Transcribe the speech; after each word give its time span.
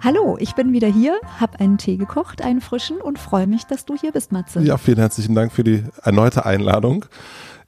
Hallo, 0.00 0.36
ich 0.38 0.54
bin 0.54 0.72
wieder 0.72 0.86
hier, 0.86 1.18
habe 1.40 1.58
einen 1.58 1.76
Tee 1.76 1.96
gekocht, 1.96 2.40
einen 2.40 2.60
frischen 2.60 3.00
und 3.00 3.18
freue 3.18 3.48
mich, 3.48 3.64
dass 3.64 3.84
du 3.84 3.96
hier 3.96 4.12
bist, 4.12 4.30
Matze. 4.30 4.60
Ja, 4.60 4.76
vielen 4.78 4.98
herzlichen 4.98 5.34
Dank 5.34 5.52
für 5.52 5.64
die 5.64 5.82
erneute 6.02 6.46
Einladung. 6.46 7.04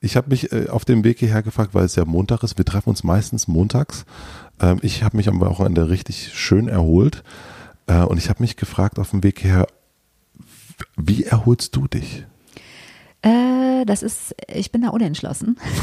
Ich 0.01 0.17
habe 0.17 0.31
mich 0.31 0.53
äh, 0.53 0.69
auf 0.69 0.85
dem 0.85 1.03
Weg 1.03 1.19
hierher 1.19 1.43
gefragt, 1.43 1.75
weil 1.75 1.85
es 1.85 1.97
ja 1.97 2.05
Montag 2.05 2.45
ist. 2.45 2.57
Wir 2.57 2.65
treffen 2.65 2.91
uns 2.91 3.03
meistens 3.03 3.49
montags. 3.49 4.05
Ähm, 4.61 4.79
ich 4.83 5.03
habe 5.03 5.17
mich 5.17 5.29
am 5.29 5.41
Wochenende 5.41 5.91
richtig 5.91 6.33
schön 6.33 6.69
erholt 6.69 7.25
äh, 7.89 8.01
und 8.03 8.17
ich 8.17 8.29
habe 8.29 8.43
mich 8.43 8.57
gefragt 8.57 9.01
auf 9.01 9.11
dem 9.11 9.25
Weg 9.25 9.41
hierher, 9.41 9.67
wie 10.97 11.25
erholst 11.25 11.75
du 11.75 11.89
dich? 11.89 12.27
Äh, 13.23 13.85
das 13.85 14.03
ist, 14.03 14.35
ich 14.49 14.73
bin 14.73 14.83
da 14.83 14.89
unentschlossen, 14.89 15.59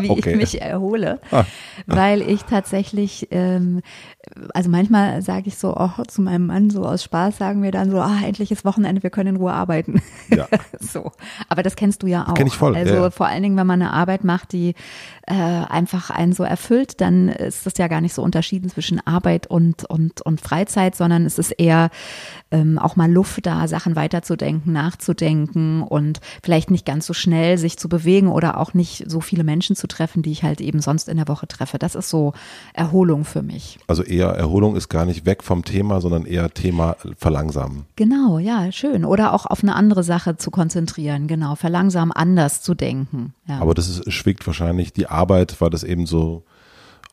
wie 0.00 0.08
okay. 0.08 0.30
ich 0.30 0.36
mich 0.36 0.62
erhole, 0.62 1.20
ah. 1.30 1.44
weil 1.86 2.22
ich 2.22 2.44
tatsächlich, 2.44 3.28
ähm, 3.30 3.82
also 4.54 4.70
manchmal 4.70 5.20
sage 5.20 5.48
ich 5.48 5.58
so 5.58 5.74
auch 5.74 6.06
zu 6.06 6.22
meinem 6.22 6.46
Mann 6.46 6.70
so 6.70 6.86
aus 6.86 7.04
Spaß 7.04 7.36
sagen 7.36 7.62
wir 7.62 7.72
dann 7.72 7.90
so, 7.90 8.00
ah, 8.00 8.20
endlich 8.24 8.50
ist 8.50 8.64
Wochenende, 8.64 9.02
wir 9.02 9.10
können 9.10 9.34
in 9.34 9.36
Ruhe 9.36 9.52
arbeiten. 9.52 10.00
Ja. 10.30 10.48
so, 10.80 11.12
aber 11.50 11.62
das 11.62 11.76
kennst 11.76 12.02
du 12.02 12.06
ja 12.06 12.26
auch. 12.26 12.34
Kenn 12.34 12.46
ich 12.46 12.56
voll. 12.56 12.74
Also 12.74 12.94
ja. 12.94 13.10
vor 13.10 13.26
allen 13.26 13.42
Dingen, 13.42 13.56
wenn 13.58 13.66
man 13.66 13.82
eine 13.82 13.92
Arbeit 13.92 14.24
macht, 14.24 14.52
die 14.52 14.74
äh, 15.26 15.34
einfach 15.34 16.10
einen 16.10 16.32
so 16.32 16.42
erfüllt, 16.42 17.00
dann 17.00 17.28
ist 17.28 17.66
das 17.66 17.74
ja 17.78 17.88
gar 17.88 18.00
nicht 18.00 18.14
so 18.14 18.22
unterschieden 18.22 18.68
zwischen 18.68 19.04
Arbeit 19.06 19.46
und 19.46 19.84
und 19.84 20.20
und 20.22 20.40
Freizeit, 20.40 20.94
sondern 20.96 21.24
es 21.24 21.38
ist 21.38 21.52
eher 21.52 21.90
ähm, 22.50 22.78
auch 22.78 22.96
mal 22.96 23.10
Luft 23.10 23.46
da, 23.46 23.66
Sachen 23.68 23.96
weiterzudenken, 23.96 24.72
nachzudenken 24.72 25.82
und 25.82 26.20
vielleicht 26.42 26.70
nicht 26.70 26.86
ganz 26.86 27.06
so 27.06 27.14
schnell 27.14 27.58
sich 27.58 27.78
zu 27.78 27.88
bewegen 27.88 28.28
oder 28.28 28.58
auch 28.58 28.74
nicht 28.74 29.10
so 29.10 29.20
viele 29.20 29.44
Menschen 29.44 29.76
zu 29.76 29.86
treffen, 29.86 30.22
die 30.22 30.30
ich 30.30 30.42
halt 30.42 30.60
eben 30.60 30.80
sonst 30.80 31.08
in 31.08 31.16
der 31.16 31.28
Woche 31.28 31.48
treffe. 31.48 31.78
Das 31.78 31.94
ist 31.94 32.10
so 32.10 32.32
Erholung 32.72 33.24
für 33.24 33.42
mich. 33.42 33.78
Also 33.86 34.02
eher 34.02 34.28
Erholung 34.28 34.76
ist 34.76 34.88
gar 34.88 35.04
nicht 35.04 35.26
weg 35.26 35.42
vom 35.42 35.64
Thema, 35.64 36.00
sondern 36.00 36.26
eher 36.26 36.52
Thema 36.52 36.96
verlangsamen. 37.16 37.86
Genau, 37.96 38.38
ja, 38.38 38.70
schön. 38.72 39.04
Oder 39.04 39.32
auch 39.32 39.46
auf 39.46 39.62
eine 39.62 39.74
andere 39.74 40.04
Sache 40.04 40.36
zu 40.36 40.50
konzentrieren, 40.50 41.26
genau, 41.26 41.54
verlangsamen, 41.54 42.12
anders 42.12 42.62
zu 42.62 42.74
denken. 42.74 43.34
Ja. 43.46 43.58
Aber 43.58 43.74
das 43.74 43.88
ist, 43.88 44.12
schwingt 44.12 44.46
wahrscheinlich 44.46 44.92
die 44.92 45.08
Arbeit, 45.14 45.60
weil 45.60 45.70
das 45.70 45.84
eben 45.84 46.06
so 46.06 46.44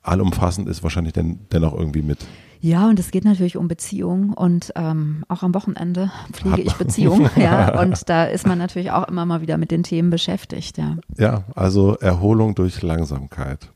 allumfassend 0.04 0.68
ist, 0.68 0.84
wahrscheinlich 0.84 1.14
denn, 1.14 1.40
dennoch 1.52 1.74
irgendwie 1.74 2.02
mit. 2.02 2.20
Ja, 2.64 2.88
und 2.88 3.00
es 3.00 3.10
geht 3.10 3.26
natürlich 3.26 3.58
um 3.58 3.68
Beziehungen 3.68 4.34
und 4.34 4.72
ähm, 4.76 5.24
auch 5.28 5.42
am 5.42 5.56
Wochenende 5.56 6.12
pflege 6.32 6.62
ich 6.62 6.74
Beziehungen, 6.74 7.30
ja, 7.36 7.82
und 7.82 8.08
da 8.08 8.26
ist 8.26 8.46
man 8.46 8.60
natürlich 8.60 8.92
auch 8.92 9.08
immer 9.08 9.26
mal 9.26 9.42
wieder 9.42 9.58
mit 9.58 9.72
den 9.72 9.82
Themen 9.82 10.12
beschäftigt, 10.12 10.78
ja. 10.78 10.98
Ja, 11.18 11.44
also 11.56 11.96
Erholung 11.96 12.54
durch 12.54 12.84
Langsamkeit. 12.84 13.72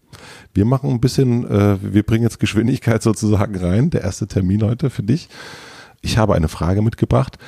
Wir 0.54 0.66
machen 0.66 0.92
ein 0.92 1.02
bisschen, 1.02 1.50
äh, 1.50 1.78
wir 1.82 2.04
bringen 2.04 2.24
jetzt 2.24 2.40
Geschwindigkeit 2.40 3.02
sozusagen 3.02 3.56
rein. 3.56 3.90
Der 3.90 4.02
erste 4.02 4.28
Termin 4.28 4.64
heute 4.64 4.90
für 4.90 5.04
dich. 5.04 5.30
Ich 6.02 6.20
habe 6.20 6.36
eine 6.36 6.48
Frage 6.48 6.84
mitgebracht, 6.84 7.40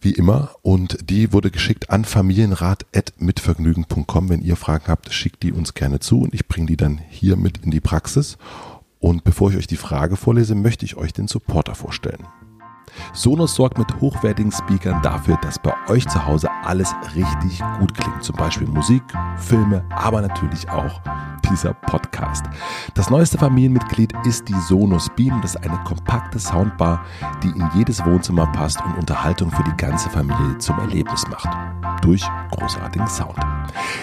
wie 0.00 0.12
immer, 0.12 0.50
und 0.62 1.10
die 1.10 1.32
wurde 1.32 1.50
geschickt 1.50 1.90
an 1.90 2.04
familienrat.mitvergnügen.com. 2.04 4.28
Wenn 4.28 4.42
ihr 4.42 4.56
Fragen 4.56 4.86
habt, 4.88 5.12
schickt 5.12 5.42
die 5.42 5.52
uns 5.52 5.74
gerne 5.74 6.00
zu 6.00 6.20
und 6.20 6.34
ich 6.34 6.48
bringe 6.48 6.66
die 6.66 6.76
dann 6.76 7.00
hier 7.08 7.36
mit 7.36 7.58
in 7.58 7.70
die 7.70 7.80
Praxis. 7.80 8.38
Und 8.98 9.24
bevor 9.24 9.50
ich 9.50 9.56
euch 9.56 9.66
die 9.66 9.76
Frage 9.76 10.16
vorlese, 10.16 10.54
möchte 10.54 10.84
ich 10.84 10.96
euch 10.96 11.12
den 11.12 11.28
Supporter 11.28 11.74
vorstellen. 11.74 12.26
Sonos 13.12 13.54
sorgt 13.54 13.78
mit 13.78 14.00
hochwertigen 14.00 14.52
Speakern 14.52 15.02
dafür, 15.02 15.38
dass 15.42 15.58
bei 15.58 15.72
euch 15.88 16.06
zu 16.08 16.24
Hause 16.26 16.48
alles 16.64 16.94
richtig 17.14 17.62
gut 17.78 17.94
klingt. 17.94 18.22
Zum 18.22 18.36
Beispiel 18.36 18.66
Musik, 18.68 19.02
Filme, 19.36 19.84
aber 19.90 20.20
natürlich 20.20 20.68
auch 20.68 21.00
dieser 21.50 21.74
Podcast. 21.74 22.44
Das 22.94 23.10
neueste 23.10 23.38
Familienmitglied 23.38 24.12
ist 24.24 24.48
die 24.48 24.60
Sonos 24.68 25.08
Beam. 25.16 25.40
Das 25.42 25.54
ist 25.54 25.64
eine 25.64 25.78
kompakte 25.84 26.38
Soundbar, 26.38 27.04
die 27.42 27.48
in 27.48 27.68
jedes 27.74 28.04
Wohnzimmer 28.04 28.46
passt 28.52 28.80
und 28.84 28.98
Unterhaltung 28.98 29.50
für 29.50 29.64
die 29.64 29.76
ganze 29.76 30.08
Familie 30.10 30.58
zum 30.58 30.78
Erlebnis 30.78 31.26
macht. 31.28 31.48
Durch 32.02 32.22
großartigen 32.50 33.06
Sound. 33.06 33.36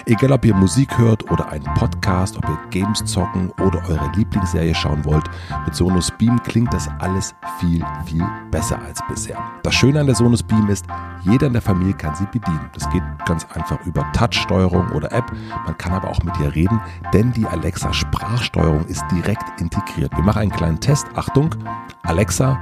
Egal 0.06 0.32
ob 0.32 0.44
ihr 0.44 0.54
Musik 0.54 0.96
hört 0.98 1.30
oder 1.30 1.48
einen 1.50 1.64
Podcast, 1.74 2.36
ob 2.36 2.48
ihr 2.48 2.58
Games 2.70 3.04
zocken 3.04 3.50
oder 3.60 3.82
eure 3.88 4.10
Lieblingsserie 4.14 4.74
schauen 4.74 5.04
wollt, 5.04 5.24
mit 5.64 5.74
Sonos 5.74 6.10
Beam 6.18 6.40
klingt 6.42 6.72
das 6.72 6.88
alles 6.98 7.34
viel, 7.58 7.84
viel 8.06 8.24
besser 8.50 8.80
als 8.80 9.00
bisher. 9.08 9.38
Das 9.62 9.74
Schöne 9.74 10.00
an 10.00 10.06
der 10.06 10.14
Sonos 10.14 10.42
Beam 10.42 10.68
ist, 10.68 10.86
jeder 11.22 11.48
in 11.48 11.52
der 11.52 11.62
Familie 11.62 11.94
kann 11.94 12.14
sie 12.14 12.26
bedienen. 12.26 12.70
Das 12.72 12.88
geht 12.90 13.02
ganz 13.26 13.46
einfach 13.54 13.84
über 13.84 14.10
Touch-Steuerung 14.12 14.88
oder 14.92 15.12
App. 15.12 15.30
Man 15.66 15.76
kann 15.76 15.92
aber 15.92 16.08
auch 16.08 16.22
mit 16.22 16.38
ihr 16.38 16.54
reden, 16.54 16.80
denn 17.12 17.32
die 17.32 17.46
Alexa 17.46 17.92
Sprachsteuerung 17.92 18.84
ist 18.86 19.04
direkt 19.10 19.60
integriert. 19.60 20.14
Wir 20.16 20.22
machen 20.22 20.42
einen 20.42 20.52
kleinen 20.52 20.80
Test. 20.80 21.06
Achtung, 21.14 21.54
Alexa, 22.02 22.58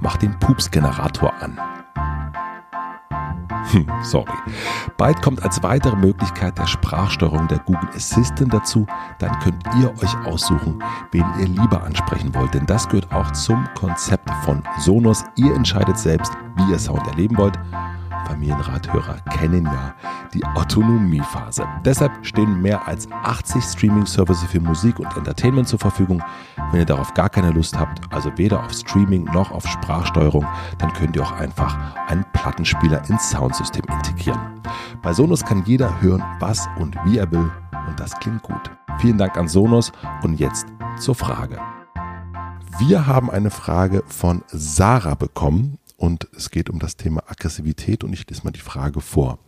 mach 0.00 0.16
den 0.16 0.38
Pupsgenerator 0.38 1.32
an. 1.40 1.58
Hm, 3.70 3.86
sorry. 4.02 4.32
Bald 4.96 5.22
kommt 5.22 5.42
als 5.42 5.62
weitere 5.62 5.96
Möglichkeit 5.96 6.58
der 6.58 6.66
Sprachsteuerung 6.66 7.48
der 7.48 7.58
Google 7.60 7.88
Assistant 7.94 8.52
dazu. 8.52 8.86
Dann 9.18 9.38
könnt 9.40 9.62
ihr 9.80 9.90
euch 10.02 10.26
aussuchen, 10.26 10.82
wen 11.12 11.24
ihr 11.38 11.48
lieber 11.48 11.82
ansprechen 11.82 12.34
wollt. 12.34 12.54
Denn 12.54 12.66
das 12.66 12.88
gehört 12.88 13.12
auch 13.12 13.30
zum 13.32 13.64
Konzept 13.74 14.28
von 14.44 14.62
Sonos. 14.78 15.24
Ihr 15.36 15.54
entscheidet 15.54 15.98
selbst, 15.98 16.32
wie 16.56 16.72
ihr 16.72 16.78
Sound 16.78 17.06
erleben 17.06 17.36
wollt. 17.36 17.58
Familienrathörer 18.26 19.16
kennen 19.30 19.64
ja 19.64 19.94
die 20.32 20.44
Autonomiephase. 20.44 21.66
Deshalb 21.84 22.12
stehen 22.24 22.60
mehr 22.60 22.86
als 22.86 23.10
80 23.10 23.62
Streaming-Services 23.62 24.48
für 24.48 24.60
Musik 24.60 24.98
und 24.98 25.16
Entertainment 25.16 25.68
zur 25.68 25.78
Verfügung. 25.78 26.22
Wenn 26.70 26.80
ihr 26.80 26.86
darauf 26.86 27.12
gar 27.14 27.28
keine 27.28 27.50
Lust 27.50 27.78
habt, 27.78 28.00
also 28.12 28.30
weder 28.36 28.64
auf 28.64 28.72
Streaming 28.72 29.24
noch 29.24 29.50
auf 29.50 29.66
Sprachsteuerung, 29.66 30.46
dann 30.78 30.92
könnt 30.92 31.16
ihr 31.16 31.22
auch 31.22 31.32
einfach 31.32 31.78
einen 32.08 32.24
Plattenspieler 32.32 33.08
ins 33.08 33.30
Soundsystem 33.30 33.84
integrieren. 33.90 34.40
Bei 35.02 35.12
Sonos 35.12 35.44
kann 35.44 35.64
jeder 35.64 36.00
hören, 36.00 36.22
was 36.38 36.68
und 36.78 36.96
wie 37.04 37.18
er 37.18 37.30
will 37.30 37.50
und 37.86 37.98
das 37.98 38.18
klingt 38.18 38.42
gut. 38.42 38.70
Vielen 38.98 39.18
Dank 39.18 39.36
an 39.36 39.48
Sonos 39.48 39.92
und 40.22 40.38
jetzt 40.38 40.66
zur 40.98 41.14
Frage. 41.14 41.58
Wir 42.78 43.06
haben 43.06 43.30
eine 43.30 43.50
Frage 43.50 44.02
von 44.06 44.42
Sarah 44.48 45.14
bekommen 45.14 45.78
und 46.02 46.26
es 46.36 46.50
geht 46.50 46.68
um 46.68 46.80
das 46.80 46.96
Thema 46.96 47.22
Aggressivität 47.28 48.02
und 48.02 48.12
ich 48.12 48.28
lese 48.28 48.42
mal 48.42 48.50
die 48.50 48.58
Frage 48.58 49.00
vor. 49.00 49.38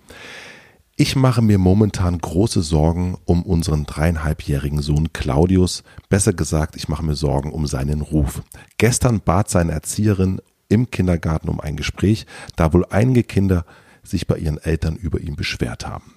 Ich 0.94 1.16
mache 1.16 1.42
mir 1.42 1.58
momentan 1.58 2.16
große 2.16 2.62
Sorgen 2.62 3.18
um 3.24 3.42
unseren 3.42 3.86
dreieinhalbjährigen 3.86 4.80
Sohn 4.80 5.12
Claudius. 5.12 5.82
Besser 6.08 6.32
gesagt, 6.32 6.76
ich 6.76 6.88
mache 6.88 7.04
mir 7.04 7.16
Sorgen 7.16 7.52
um 7.52 7.66
seinen 7.66 8.02
Ruf. 8.02 8.44
Gestern 8.78 9.20
bat 9.20 9.50
seine 9.50 9.72
Erzieherin 9.72 10.40
im 10.68 10.92
Kindergarten 10.92 11.48
um 11.48 11.58
ein 11.58 11.74
Gespräch, 11.74 12.24
da 12.54 12.72
wohl 12.72 12.86
einige 12.88 13.24
Kinder 13.24 13.66
sich 14.04 14.28
bei 14.28 14.36
ihren 14.36 14.58
Eltern 14.58 14.94
über 14.94 15.18
ihn 15.18 15.34
beschwert 15.34 15.88
haben. 15.88 16.14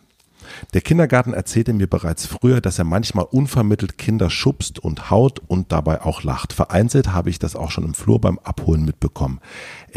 Der 0.74 0.82
Kindergarten 0.82 1.34
erzählte 1.34 1.74
mir 1.74 1.88
bereits 1.88 2.26
früher, 2.26 2.62
dass 2.62 2.80
er 2.80 2.86
manchmal 2.86 3.26
unvermittelt 3.26 3.98
Kinder 3.98 4.30
schubst 4.30 4.80
und 4.80 5.10
haut 5.10 5.42
und 5.48 5.72
dabei 5.72 6.02
auch 6.02 6.24
lacht. 6.24 6.54
Vereinzelt 6.54 7.10
habe 7.12 7.30
ich 7.30 7.40
das 7.40 7.56
auch 7.56 7.72
schon 7.72 7.84
im 7.84 7.94
Flur 7.94 8.20
beim 8.20 8.40
Abholen 8.40 8.86
mitbekommen. 8.86 9.40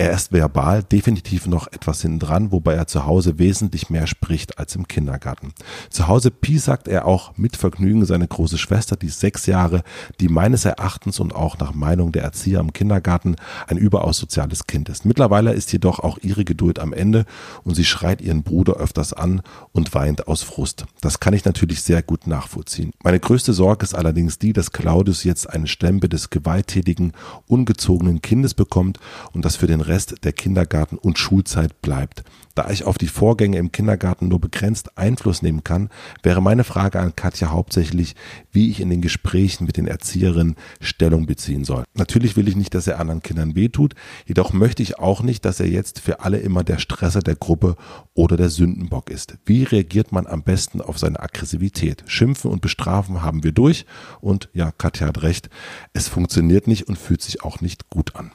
Er 0.00 0.12
ist 0.12 0.32
verbal 0.32 0.82
definitiv 0.82 1.46
noch 1.46 1.66
etwas 1.66 2.00
hinten 2.00 2.20
dran, 2.20 2.52
wobei 2.52 2.72
er 2.72 2.86
zu 2.86 3.04
Hause 3.04 3.38
wesentlich 3.38 3.90
mehr 3.90 4.06
spricht 4.06 4.58
als 4.58 4.74
im 4.74 4.88
Kindergarten. 4.88 5.52
Zu 5.90 6.08
Hause 6.08 6.30
piesackt 6.30 6.88
er 6.88 7.04
auch 7.04 7.36
mit 7.36 7.54
Vergnügen 7.54 8.06
seine 8.06 8.26
große 8.26 8.56
Schwester, 8.56 8.96
die 8.96 9.10
sechs 9.10 9.44
Jahre, 9.44 9.82
die 10.18 10.28
meines 10.30 10.64
Erachtens 10.64 11.20
und 11.20 11.34
auch 11.34 11.58
nach 11.58 11.74
Meinung 11.74 12.12
der 12.12 12.22
Erzieher 12.22 12.60
im 12.60 12.72
Kindergarten 12.72 13.36
ein 13.66 13.76
überaus 13.76 14.16
soziales 14.16 14.66
Kind 14.66 14.88
ist. 14.88 15.04
Mittlerweile 15.04 15.52
ist 15.52 15.70
jedoch 15.70 15.98
auch 15.98 16.16
ihre 16.22 16.46
Geduld 16.46 16.78
am 16.78 16.94
Ende 16.94 17.26
und 17.62 17.74
sie 17.74 17.84
schreit 17.84 18.22
ihren 18.22 18.42
Bruder 18.42 18.76
öfters 18.76 19.12
an 19.12 19.42
und 19.72 19.92
weint 19.92 20.28
aus 20.28 20.42
Frust. 20.42 20.86
Das 21.02 21.20
kann 21.20 21.34
ich 21.34 21.44
natürlich 21.44 21.82
sehr 21.82 22.02
gut 22.02 22.26
nachvollziehen. 22.26 22.92
Meine 23.02 23.20
größte 23.20 23.52
Sorge 23.52 23.84
ist 23.84 23.94
allerdings 23.94 24.38
die, 24.38 24.54
dass 24.54 24.72
Claudius 24.72 25.24
jetzt 25.24 25.50
einen 25.50 25.66
Stempel 25.66 26.08
des 26.08 26.30
gewalttätigen, 26.30 27.12
ungezogenen 27.46 28.22
Kindes 28.22 28.54
bekommt 28.54 28.98
und 29.32 29.44
das 29.44 29.56
für 29.56 29.66
den 29.66 29.89
Rest 29.90 30.24
der 30.24 30.32
Kindergarten- 30.32 30.98
und 30.98 31.18
Schulzeit 31.18 31.82
bleibt. 31.82 32.22
Da 32.54 32.70
ich 32.70 32.84
auf 32.84 32.98
die 32.98 33.08
Vorgänge 33.08 33.58
im 33.58 33.72
Kindergarten 33.72 34.28
nur 34.28 34.40
begrenzt 34.40 34.98
Einfluss 34.98 35.40
nehmen 35.40 35.64
kann, 35.64 35.88
wäre 36.22 36.42
meine 36.42 36.64
Frage 36.64 37.00
an 37.00 37.16
Katja 37.16 37.50
hauptsächlich, 37.50 38.14
wie 38.52 38.70
ich 38.70 38.80
in 38.80 38.90
den 38.90 39.00
Gesprächen 39.00 39.66
mit 39.66 39.76
den 39.76 39.86
Erzieherinnen 39.86 40.56
Stellung 40.80 41.26
beziehen 41.26 41.64
soll. 41.64 41.84
Natürlich 41.94 42.36
will 42.36 42.48
ich 42.48 42.56
nicht, 42.56 42.74
dass 42.74 42.86
er 42.86 43.00
anderen 43.00 43.22
Kindern 43.22 43.54
wehtut, 43.54 43.94
jedoch 44.26 44.52
möchte 44.52 44.82
ich 44.82 44.98
auch 44.98 45.22
nicht, 45.22 45.44
dass 45.44 45.60
er 45.60 45.68
jetzt 45.68 46.00
für 46.00 46.20
alle 46.20 46.38
immer 46.38 46.64
der 46.64 46.78
Stresser 46.78 47.20
der 47.20 47.36
Gruppe 47.36 47.76
oder 48.14 48.36
der 48.36 48.50
Sündenbock 48.50 49.10
ist. 49.10 49.38
Wie 49.44 49.62
reagiert 49.64 50.12
man 50.12 50.26
am 50.26 50.42
besten 50.42 50.80
auf 50.80 50.98
seine 50.98 51.20
Aggressivität? 51.20 52.04
Schimpfen 52.06 52.50
und 52.50 52.62
bestrafen 52.62 53.22
haben 53.22 53.44
wir 53.44 53.52
durch 53.52 53.86
und 54.20 54.48
ja, 54.52 54.70
Katja 54.70 55.06
hat 55.06 55.22
recht, 55.22 55.50
es 55.92 56.08
funktioniert 56.08 56.66
nicht 56.66 56.88
und 56.88 56.98
fühlt 56.98 57.22
sich 57.22 57.42
auch 57.42 57.60
nicht 57.60 57.90
gut 57.90 58.16
an. 58.16 58.32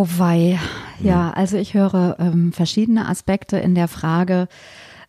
Oh 0.00 0.06
wei, 0.16 0.60
ja, 1.00 1.32
also 1.32 1.56
ich 1.56 1.74
höre 1.74 2.18
ähm, 2.20 2.52
verschiedene 2.52 3.08
Aspekte 3.08 3.58
in 3.58 3.74
der 3.74 3.88
Frage. 3.88 4.46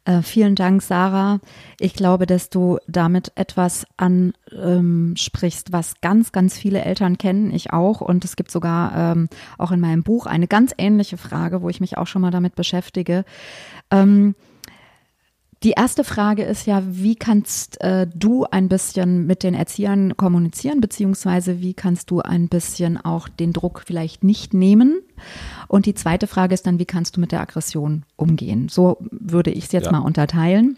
Äh, 0.03 0.23
vielen 0.23 0.55
Dank, 0.55 0.81
Sarah. 0.81 1.41
Ich 1.79 1.93
glaube, 1.93 2.25
dass 2.25 2.49
du 2.49 2.79
damit 2.87 3.31
etwas 3.35 3.85
ansprichst, 3.97 5.67
ähm, 5.67 5.73
was 5.73 6.01
ganz, 6.01 6.31
ganz 6.31 6.57
viele 6.57 6.81
Eltern 6.81 7.19
kennen, 7.19 7.53
ich 7.53 7.71
auch. 7.71 8.01
Und 8.01 8.25
es 8.25 8.35
gibt 8.35 8.49
sogar 8.49 9.11
ähm, 9.13 9.29
auch 9.59 9.71
in 9.71 9.79
meinem 9.79 10.01
Buch 10.01 10.25
eine 10.25 10.47
ganz 10.47 10.73
ähnliche 10.79 11.17
Frage, 11.17 11.61
wo 11.61 11.69
ich 11.69 11.81
mich 11.81 11.99
auch 11.99 12.07
schon 12.07 12.23
mal 12.23 12.31
damit 12.31 12.55
beschäftige. 12.55 13.25
Ähm, 13.91 14.33
die 15.63 15.71
erste 15.71 16.05
Frage 16.05 16.43
ist 16.43 16.65
ja, 16.65 16.81
wie 16.85 17.15
kannst 17.15 17.81
äh, 17.81 18.07
du 18.13 18.45
ein 18.45 18.69
bisschen 18.69 19.27
mit 19.27 19.43
den 19.43 19.53
Erziehern 19.53 20.15
kommunizieren, 20.15 20.79
beziehungsweise 20.79 21.59
wie 21.59 21.73
kannst 21.73 22.11
du 22.11 22.21
ein 22.21 22.47
bisschen 22.47 22.97
auch 22.97 23.27
den 23.27 23.51
Druck 23.51 23.83
vielleicht 23.85 24.23
nicht 24.23 24.53
nehmen? 24.53 25.01
Und 25.67 25.85
die 25.85 25.95
zweite 25.95 26.27
Frage 26.27 26.53
ist 26.53 26.65
dann, 26.65 26.79
wie 26.79 26.85
kannst 26.85 27.17
du 27.17 27.19
mit 27.19 27.33
der 27.33 27.41
Aggression 27.41 28.03
umgehen? 28.15 28.69
So 28.69 28.97
würde 29.11 29.51
ich 29.51 29.65
es 29.65 29.71
jetzt 29.73 29.87
ja. 29.87 29.91
mal 29.91 29.99
unterteilen. 29.99 30.77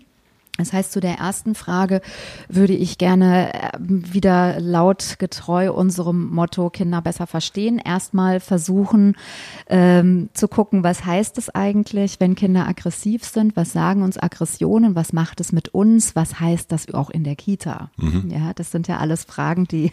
Das 0.57 0.73
heißt, 0.73 0.91
zu 0.91 0.99
der 0.99 1.15
ersten 1.15 1.55
Frage 1.55 2.01
würde 2.47 2.73
ich 2.73 2.97
gerne 2.97 3.53
äh, 3.53 3.69
wieder 3.79 4.59
laut 4.59 5.15
getreu 5.17 5.71
unserem 5.71 6.29
Motto 6.29 6.69
Kinder 6.69 7.01
besser 7.01 7.25
verstehen. 7.25 7.79
Erstmal 7.83 8.39
versuchen 8.39 9.15
ähm, 9.67 10.29
zu 10.33 10.47
gucken, 10.47 10.83
was 10.83 11.05
heißt 11.05 11.37
es 11.37 11.49
eigentlich, 11.49 12.19
wenn 12.19 12.35
Kinder 12.35 12.67
aggressiv 12.67 13.23
sind? 13.23 13.55
Was 13.55 13.71
sagen 13.71 14.03
uns 14.03 14.17
Aggressionen? 14.17 14.93
Was 14.93 15.13
macht 15.13 15.39
es 15.39 15.51
mit 15.51 15.69
uns? 15.69 16.15
Was 16.15 16.39
heißt 16.39 16.71
das 16.71 16.93
auch 16.93 17.09
in 17.09 17.23
der 17.23 17.35
Kita? 17.35 17.89
Mhm. 17.97 18.29
Ja, 18.29 18.53
das 18.53 18.71
sind 18.71 18.87
ja 18.87 18.97
alles 18.97 19.23
Fragen, 19.23 19.65
die, 19.65 19.91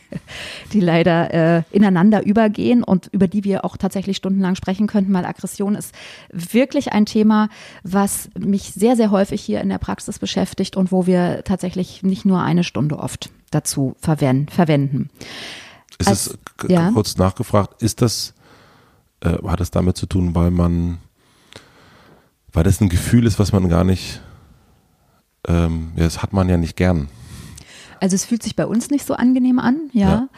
die 0.72 0.81
leider 0.81 1.32
äh, 1.32 1.62
ineinander 1.70 2.26
übergehen 2.26 2.82
und 2.82 3.08
über 3.12 3.28
die 3.28 3.44
wir 3.44 3.64
auch 3.64 3.76
tatsächlich 3.76 4.19
stundenlang 4.19 4.56
sprechen 4.56 4.87
könnten, 4.87 5.14
weil 5.14 5.25
Aggression 5.25 5.76
ist 5.76 5.94
wirklich 6.31 6.93
ein 6.93 7.06
Thema, 7.06 7.49
was 7.84 8.28
mich 8.37 8.72
sehr, 8.75 8.96
sehr 8.96 9.10
häufig 9.12 9.40
hier 9.40 9.60
in 9.60 9.69
der 9.69 9.78
Praxis 9.78 10.19
beschäftigt 10.19 10.57
beschäftigt 10.58 10.76
und 10.76 10.93
wo 10.93 11.06
wir 11.06 11.43
tatsächlich 11.44 12.02
nicht 12.02 12.25
nur 12.25 12.43
eine 12.43 12.64
Stunde 12.64 12.99
oft 12.99 13.31
dazu 13.50 13.96
verwenden. 14.00 15.10
Ist 15.99 16.08
Als, 16.08 16.26
es, 16.26 16.38
ja? 16.69 16.90
kurz 16.93 17.16
nachgefragt, 17.16 17.82
ist 17.82 18.02
das, 18.02 18.34
äh, 19.20 19.38
hat 19.46 19.60
es 19.60 19.70
damit 19.70 19.96
zu 19.96 20.06
tun, 20.06 20.34
weil 20.34 20.50
man, 20.50 20.99
weil 22.52 22.64
das 22.64 22.81
ein 22.81 22.88
Gefühl 22.88 23.26
ist, 23.26 23.38
was 23.38 23.52
man 23.52 23.69
gar 23.69 23.84
nicht, 23.84 24.20
ähm, 25.46 25.93
ja, 25.96 26.05
das 26.05 26.22
hat 26.22 26.32
man 26.32 26.49
ja 26.49 26.56
nicht 26.56 26.76
gern. 26.76 27.08
Also 28.00 28.15
es 28.15 28.25
fühlt 28.25 28.43
sich 28.43 28.56
bei 28.56 28.67
uns 28.67 28.91
nicht 28.91 29.06
so 29.06 29.15
angenehm 29.15 29.59
an, 29.59 29.91
ja. 29.93 30.09
ja. 30.09 30.29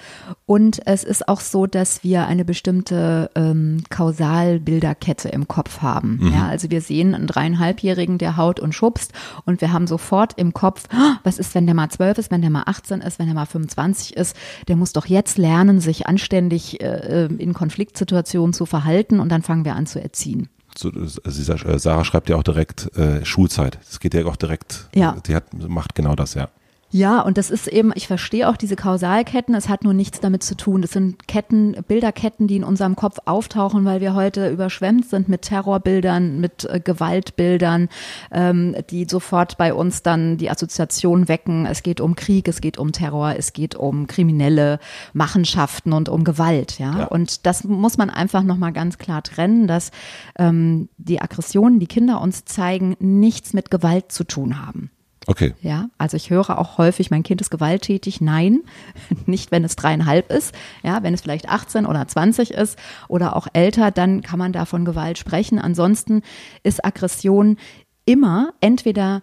Und 0.47 0.87
es 0.87 1.05
ist 1.05 1.29
auch 1.29 1.41
so, 1.41 1.67
dass 1.67 2.03
wir 2.03 2.27
eine 2.27 2.45
bestimmte 2.45 3.31
ähm, 3.35 3.83
Kausalbilderkette 3.89 5.29
im 5.29 5.49
Kopf 5.49 5.83
haben. 5.83 6.19
Mhm. 6.21 6.33
Ja, 6.33 6.49
also 6.49 6.71
wir 6.71 6.81
sehen 6.81 7.15
einen 7.15 7.27
dreieinhalbjährigen, 7.27 8.19
der 8.19 8.37
haut 8.37 8.61
und 8.61 8.75
schubst 8.75 9.13
und 9.45 9.61
wir 9.61 9.73
haben 9.73 9.87
sofort 9.87 10.35
im 10.39 10.53
Kopf, 10.53 10.85
oh, 10.93 11.17
was 11.25 11.39
ist, 11.39 11.55
wenn 11.55 11.67
der 11.67 11.75
mal 11.75 11.91
zwölf 11.91 12.19
ist, 12.19 12.31
wenn 12.31 12.43
der 12.43 12.51
mal 12.51 12.65
18 12.67 13.01
ist, 13.01 13.19
wenn 13.19 13.27
der 13.27 13.35
mal 13.35 13.47
25 13.47 14.17
ist, 14.17 14.37
der 14.69 14.77
muss 14.77 14.93
doch 14.93 15.07
jetzt 15.07 15.39
lernen, 15.39 15.81
sich 15.81 16.07
anständig 16.07 16.81
äh, 16.81 17.27
in 17.27 17.55
Konfliktsituationen 17.55 18.53
zu 18.53 18.67
verhalten 18.67 19.21
und 19.21 19.31
dann 19.31 19.43
fangen 19.43 19.65
wir 19.65 19.77
an 19.77 19.87
zu 19.87 20.03
erziehen. 20.03 20.49
So, 20.77 20.91
äh, 20.91 21.79
Sarah 21.79 22.05
schreibt 22.05 22.29
ja 22.29 22.37
auch 22.37 22.43
direkt 22.43 22.97
äh, 22.97 23.25
Schulzeit. 23.25 23.79
Das 23.87 24.01
geht 24.01 24.15
ja 24.15 24.25
auch 24.27 24.37
direkt. 24.37 24.89
Ja. 24.95 25.17
Die 25.27 25.35
hat, 25.35 25.53
macht 25.55 25.95
genau 25.95 26.15
das, 26.15 26.35
ja. 26.35 26.49
Ja, 26.93 27.21
und 27.21 27.39
das 27.39 27.51
ist 27.51 27.69
eben, 27.69 27.93
ich 27.95 28.09
verstehe 28.09 28.49
auch 28.49 28.57
diese 28.57 28.75
Kausalketten, 28.75 29.55
es 29.55 29.69
hat 29.69 29.85
nur 29.85 29.95
nichts 29.95 30.19
damit 30.19 30.43
zu 30.43 30.57
tun. 30.57 30.83
Das 30.83 30.91
sind 30.91 31.29
Ketten, 31.29 31.77
Bilderketten, 31.87 32.49
die 32.49 32.57
in 32.57 32.65
unserem 32.65 32.97
Kopf 32.97 33.19
auftauchen, 33.27 33.85
weil 33.85 34.01
wir 34.01 34.15
heute 34.15 34.49
überschwemmt 34.51 35.07
sind 35.07 35.29
mit 35.29 35.43
Terrorbildern, 35.43 36.41
mit 36.41 36.65
äh, 36.65 36.81
Gewaltbildern, 36.81 37.89
ähm, 38.33 38.75
die 38.91 39.07
sofort 39.09 39.57
bei 39.57 39.73
uns 39.73 40.03
dann 40.03 40.37
die 40.37 40.51
Assoziation 40.51 41.29
wecken. 41.29 41.65
Es 41.65 41.85
geht 41.85 42.01
um 42.01 42.17
Krieg, 42.17 42.49
es 42.49 42.61
geht 42.61 42.77
um 42.77 42.91
Terror, 42.91 43.35
es 43.37 43.53
geht 43.53 43.77
um 43.77 44.09
kriminelle 44.09 44.81
Machenschaften 45.13 45.93
und 45.93 46.09
um 46.09 46.25
Gewalt. 46.25 46.81
Ja, 46.81 46.99
ja. 46.99 47.05
und 47.05 47.47
das 47.47 47.63
muss 47.63 47.99
man 47.99 48.11
einfach 48.11 48.43
nochmal 48.43 48.73
ganz 48.73 48.99
klar 48.99 49.23
trennen, 49.23 49.69
dass 49.69 49.93
ähm, 50.39 50.89
die 50.99 51.21
Aggressionen, 51.21 51.79
die 51.79 51.87
Kinder 51.87 52.21
uns 52.21 52.45
zeigen, 52.47 52.97
nichts 52.99 53.53
mit 53.53 53.71
Gewalt 53.71 54.11
zu 54.11 54.25
tun 54.25 54.65
haben. 54.67 54.91
Okay. 55.27 55.55
Ja, 55.63 55.91
also 55.99 56.17
ich 56.17 56.31
höre 56.31 56.59
auch 56.59 56.79
häufig, 56.79 57.11
mein 57.11 57.23
Kind 57.23 57.41
ist 57.41 57.51
gewalttätig. 57.51 58.21
Nein, 58.21 58.61
nicht 59.27 59.51
wenn 59.51 59.65
es 59.65 59.77
dreieinhalb 59.77 60.31
ist. 60.31 60.55
Ja, 60.83 61.03
wenn 61.03 61.15
es 61.15 61.23
vielleicht 61.23 61.49
18 61.49 61.87
oder 61.87 62.07
20 62.07 62.51
ist 62.53 62.79
oder 63.09 63.37
auch 63.37 63.47
älter, 63.53 63.91
dann 63.91 64.23
kann 64.23 64.39
man 64.39 64.53
da 64.53 64.65
von 64.65 64.85
Gewalt 64.85 65.19
sprechen. 65.19 65.59
Ansonsten 65.59 66.23
ist 66.63 66.85
Aggression 66.85 67.59
immer 68.05 68.53
entweder 68.61 69.23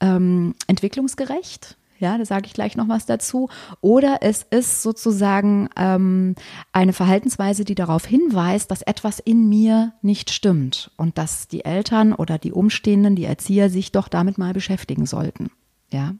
ähm, 0.00 0.54
entwicklungsgerecht, 0.66 1.77
ja, 1.98 2.16
da 2.16 2.24
sage 2.24 2.46
ich 2.46 2.54
gleich 2.54 2.76
noch 2.76 2.88
was 2.88 3.06
dazu. 3.06 3.48
Oder 3.80 4.18
es 4.22 4.44
ist 4.50 4.82
sozusagen 4.82 5.68
ähm, 5.76 6.34
eine 6.72 6.92
Verhaltensweise, 6.92 7.64
die 7.64 7.74
darauf 7.74 8.06
hinweist, 8.06 8.70
dass 8.70 8.82
etwas 8.82 9.18
in 9.18 9.48
mir 9.48 9.92
nicht 10.02 10.30
stimmt 10.30 10.90
und 10.96 11.18
dass 11.18 11.48
die 11.48 11.64
Eltern 11.64 12.12
oder 12.12 12.38
die 12.38 12.52
Umstehenden, 12.52 13.16
die 13.16 13.24
Erzieher 13.24 13.70
sich 13.70 13.92
doch 13.92 14.08
damit 14.08 14.38
mal 14.38 14.52
beschäftigen 14.52 15.06
sollten. 15.06 15.50
Ja. 15.92 16.14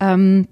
Ähm, 0.00 0.48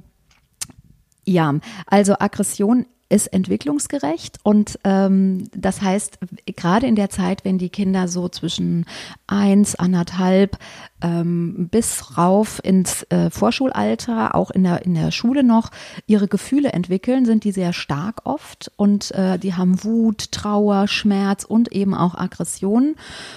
ja, 1.25 1.54
also 1.87 2.14
Aggression 2.18 2.87
ist 3.11 3.28
entwicklungsgerecht 3.28 4.38
und 4.42 4.78
ähm, 4.85 5.49
das 5.54 5.80
heißt, 5.80 6.18
gerade 6.57 6.87
in 6.87 6.95
der 6.95 7.09
Zeit, 7.09 7.45
wenn 7.45 7.57
die 7.57 7.71
Kinder 7.71 8.07
so 8.07 8.28
zwischen 8.28 8.85
eins, 9.26 9.75
anderthalb 9.75 10.59
ähm, 11.02 11.69
bis 11.71 12.17
rauf 12.19 12.61
ins 12.62 13.05
äh, 13.05 13.31
Vorschulalter, 13.31 14.35
auch 14.35 14.50
in 14.50 14.64
der, 14.64 14.85
in 14.85 14.95
der 14.95 15.11
Schule 15.11 15.45
noch, 15.45 15.71
ihre 16.07 16.28
Gefühle 16.28 16.73
entwickeln, 16.73 17.25
sind 17.25 17.45
die 17.45 17.52
sehr 17.52 17.73
stark 17.73 18.23
oft 18.25 18.73
und 18.76 19.12
äh, 19.12 19.38
die 19.38 19.55
haben 19.55 19.85
Wut, 19.85 20.33
Trauer, 20.33 20.88
Schmerz 20.88 21.45
und 21.45 21.73
eben 21.73 21.95
auch 21.95 22.14
Aggressionen. 22.14 22.97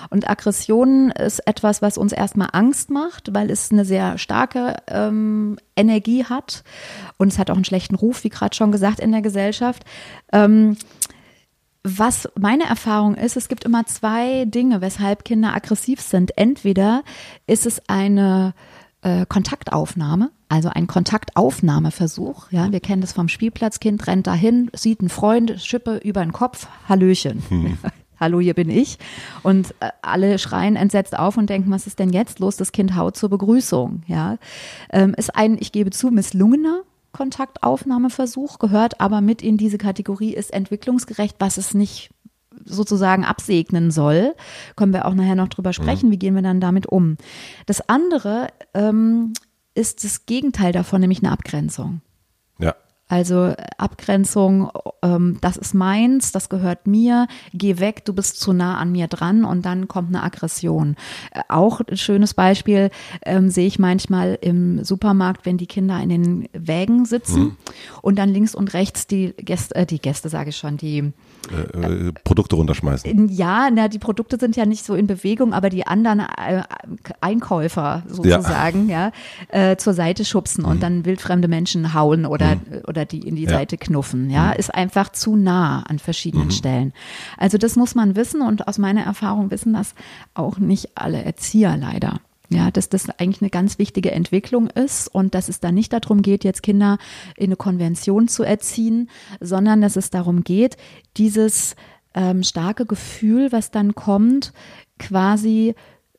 Und 0.09 0.29
Aggressionen 0.29 1.11
ist 1.11 1.47
etwas, 1.47 1.81
was 1.81 1.97
uns 1.97 2.13
erstmal 2.13 2.49
Angst 2.53 2.89
macht, 2.89 3.33
weil 3.33 3.49
es 3.51 3.71
eine 3.71 3.85
sehr 3.85 4.17
starke 4.17 4.77
ähm, 4.87 5.57
Energie 5.75 6.25
hat 6.25 6.63
und 7.17 7.29
es 7.29 7.39
hat 7.39 7.49
auch 7.49 7.55
einen 7.55 7.65
schlechten 7.65 7.95
Ruf, 7.95 8.23
wie 8.23 8.29
gerade 8.29 8.55
schon 8.55 8.71
gesagt, 8.71 8.99
in 8.99 9.11
der 9.11 9.21
Gesellschaft. 9.21 9.83
Ähm, 10.31 10.77
was 11.83 12.29
meine 12.39 12.65
Erfahrung 12.65 13.15
ist, 13.15 13.37
es 13.37 13.47
gibt 13.47 13.63
immer 13.63 13.85
zwei 13.85 14.45
Dinge, 14.45 14.81
weshalb 14.81 15.25
Kinder 15.25 15.55
aggressiv 15.55 15.99
sind. 15.99 16.37
Entweder 16.37 17.03
ist 17.47 17.65
es 17.65 17.81
eine 17.89 18.53
äh, 19.01 19.25
Kontaktaufnahme, 19.25 20.29
also 20.47 20.69
ein 20.69 20.85
Kontaktaufnahmeversuch. 20.85 22.51
Ja, 22.51 22.71
wir 22.71 22.81
kennen 22.81 23.01
das 23.01 23.13
vom 23.13 23.27
Spielplatz. 23.27 23.79
Kind 23.79 24.05
rennt 24.05 24.27
dahin, 24.27 24.69
sieht 24.75 24.99
einen 24.99 25.09
Freund, 25.09 25.59
Schippe 25.59 25.97
über 25.97 26.21
den 26.21 26.33
Kopf, 26.33 26.67
Hallöchen. 26.87 27.41
Hm. 27.49 27.77
hallo, 28.19 28.39
hier 28.39 28.53
bin 28.53 28.69
ich. 28.69 28.99
Und 29.41 29.73
äh, 29.79 29.89
alle 30.03 30.37
schreien 30.37 30.75
entsetzt 30.75 31.17
auf 31.17 31.35
und 31.35 31.49
denken, 31.49 31.71
was 31.71 31.87
ist 31.87 31.97
denn 31.97 32.11
jetzt 32.11 32.37
los? 32.37 32.57
Das 32.57 32.71
Kind 32.71 32.95
haut 32.95 33.17
zur 33.17 33.29
Begrüßung. 33.29 34.03
Ja, 34.05 34.37
ähm, 34.91 35.15
ist 35.17 35.35
ein, 35.35 35.57
ich 35.59 35.71
gebe 35.71 35.89
zu, 35.89 36.11
misslungener 36.11 36.83
Kontaktaufnahmeversuch, 37.11 38.59
gehört 38.59 39.01
aber 39.01 39.21
mit 39.21 39.41
in 39.41 39.57
diese 39.57 39.77
Kategorie, 39.77 40.33
ist 40.33 40.53
entwicklungsgerecht, 40.53 41.35
was 41.39 41.57
es 41.57 41.73
nicht 41.73 42.11
sozusagen 42.65 43.25
absegnen 43.25 43.91
soll. 43.91 44.35
Können 44.75 44.93
wir 44.93 45.05
auch 45.05 45.13
nachher 45.13 45.35
noch 45.35 45.47
drüber 45.47 45.73
sprechen, 45.73 46.07
mhm. 46.07 46.11
wie 46.13 46.19
gehen 46.19 46.35
wir 46.35 46.41
dann 46.41 46.61
damit 46.61 46.87
um. 46.87 47.17
Das 47.65 47.87
andere 47.89 48.47
ähm, 48.73 49.33
ist 49.73 50.03
das 50.03 50.25
Gegenteil 50.25 50.71
davon, 50.71 51.01
nämlich 51.01 51.23
eine 51.23 51.31
Abgrenzung. 51.31 52.01
Also 53.11 53.53
Abgrenzung, 53.77 54.71
ähm, 55.01 55.37
das 55.41 55.57
ist 55.57 55.73
meins, 55.73 56.31
das 56.31 56.47
gehört 56.47 56.87
mir, 56.87 57.27
geh 57.53 57.77
weg, 57.77 58.05
du 58.05 58.13
bist 58.13 58.39
zu 58.39 58.53
nah 58.53 58.77
an 58.77 58.93
mir 58.93 59.07
dran 59.07 59.43
und 59.43 59.65
dann 59.65 59.89
kommt 59.89 60.15
eine 60.15 60.23
Aggression. 60.23 60.95
Äh, 61.31 61.41
auch 61.49 61.81
ein 61.81 61.97
schönes 61.97 62.33
Beispiel 62.33 62.89
ähm, 63.25 63.49
sehe 63.49 63.67
ich 63.67 63.79
manchmal 63.79 64.39
im 64.39 64.85
Supermarkt, 64.85 65.45
wenn 65.45 65.57
die 65.57 65.67
Kinder 65.67 65.99
in 65.99 66.07
den 66.07 66.49
Wägen 66.53 67.03
sitzen 67.03 67.41
mhm. 67.41 67.57
und 68.01 68.17
dann 68.17 68.29
links 68.29 68.55
und 68.55 68.73
rechts 68.73 69.07
die 69.07 69.33
Gäste, 69.35 69.75
äh, 69.75 69.85
die 69.85 69.99
Gäste 69.99 70.29
sage 70.29 70.51
ich 70.51 70.55
schon, 70.55 70.77
die 70.77 71.11
äh, 71.51 71.79
äh, 71.79 72.13
Produkte 72.23 72.55
runterschmeißen. 72.55 73.27
Ja, 73.27 73.69
na, 73.73 73.89
die 73.89 73.99
Produkte 73.99 74.37
sind 74.39 74.55
ja 74.55 74.65
nicht 74.65 74.85
so 74.85 74.95
in 74.95 75.07
Bewegung, 75.07 75.53
aber 75.53 75.69
die 75.69 75.85
anderen 75.85 76.19
äh, 76.19 76.63
Einkäufer 77.19 78.03
sozusagen, 78.07 78.87
ja, 78.87 79.11
ja 79.51 79.71
äh, 79.71 79.75
zur 79.75 79.93
Seite 79.93 80.23
schubsen 80.23 80.63
mhm. 80.63 80.71
und 80.71 80.83
dann 80.83 81.03
wildfremde 81.03 81.49
Menschen 81.49 81.93
hauen 81.93 82.25
oder, 82.25 82.55
mhm. 82.55 82.83
oder 82.87 83.00
die 83.05 83.27
in 83.27 83.35
die 83.35 83.43
ja. 83.43 83.49
Seite 83.49 83.77
knuffen, 83.77 84.29
ja, 84.29 84.47
mhm. 84.47 84.53
ist 84.57 84.73
einfach 84.73 85.11
zu 85.11 85.35
nah 85.35 85.83
an 85.83 85.99
verschiedenen 85.99 86.47
mhm. 86.47 86.51
Stellen. 86.51 86.93
Also 87.37 87.57
das 87.57 87.75
muss 87.75 87.95
man 87.95 88.15
wissen 88.15 88.41
und 88.41 88.67
aus 88.67 88.77
meiner 88.77 89.03
Erfahrung 89.03 89.51
wissen 89.51 89.73
das 89.73 89.95
auch 90.33 90.57
nicht 90.57 90.91
alle 90.95 91.23
Erzieher 91.23 91.77
leider. 91.77 92.19
Ja, 92.49 92.69
dass 92.69 92.89
das 92.89 93.09
eigentlich 93.09 93.41
eine 93.41 93.49
ganz 93.49 93.79
wichtige 93.79 94.11
Entwicklung 94.11 94.67
ist 94.67 95.07
und 95.07 95.35
dass 95.35 95.47
es 95.47 95.61
da 95.61 95.71
nicht 95.71 95.93
darum 95.93 96.21
geht, 96.21 96.43
jetzt 96.43 96.63
Kinder 96.63 96.97
in 97.37 97.45
eine 97.45 97.55
Konvention 97.55 98.27
zu 98.27 98.43
erziehen, 98.43 99.09
sondern 99.39 99.79
dass 99.79 99.95
es 99.95 100.09
darum 100.09 100.43
geht, 100.43 100.75
dieses 101.15 101.77
ähm, 102.13 102.43
starke 102.43 102.85
Gefühl, 102.85 103.53
was 103.53 103.71
dann 103.71 103.95
kommt, 103.95 104.51
quasi 104.99 105.75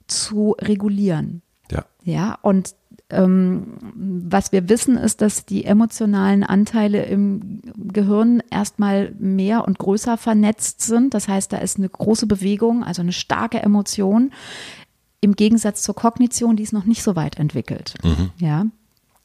zu 0.06 0.56
regulieren. 0.58 1.42
Ja. 1.70 1.84
Ja, 2.02 2.38
und 2.40 2.74
was 3.14 4.52
wir 4.52 4.68
wissen, 4.70 4.96
ist, 4.96 5.20
dass 5.20 5.44
die 5.44 5.64
emotionalen 5.64 6.44
Anteile 6.44 7.04
im 7.04 7.60
Gehirn 7.76 8.42
erstmal 8.50 9.14
mehr 9.18 9.66
und 9.66 9.78
größer 9.78 10.16
vernetzt 10.16 10.80
sind. 10.80 11.12
Das 11.12 11.28
heißt, 11.28 11.52
da 11.52 11.58
ist 11.58 11.78
eine 11.78 11.90
große 11.90 12.26
Bewegung, 12.26 12.82
also 12.82 13.02
eine 13.02 13.12
starke 13.12 13.60
Emotion 13.60 14.30
im 15.20 15.36
Gegensatz 15.36 15.82
zur 15.82 15.94
Kognition, 15.94 16.56
die 16.56 16.62
ist 16.62 16.72
noch 16.72 16.84
nicht 16.84 17.02
so 17.02 17.14
weit 17.14 17.38
entwickelt. 17.38 17.94
Mhm. 18.02 18.30
Ja. 18.38 18.66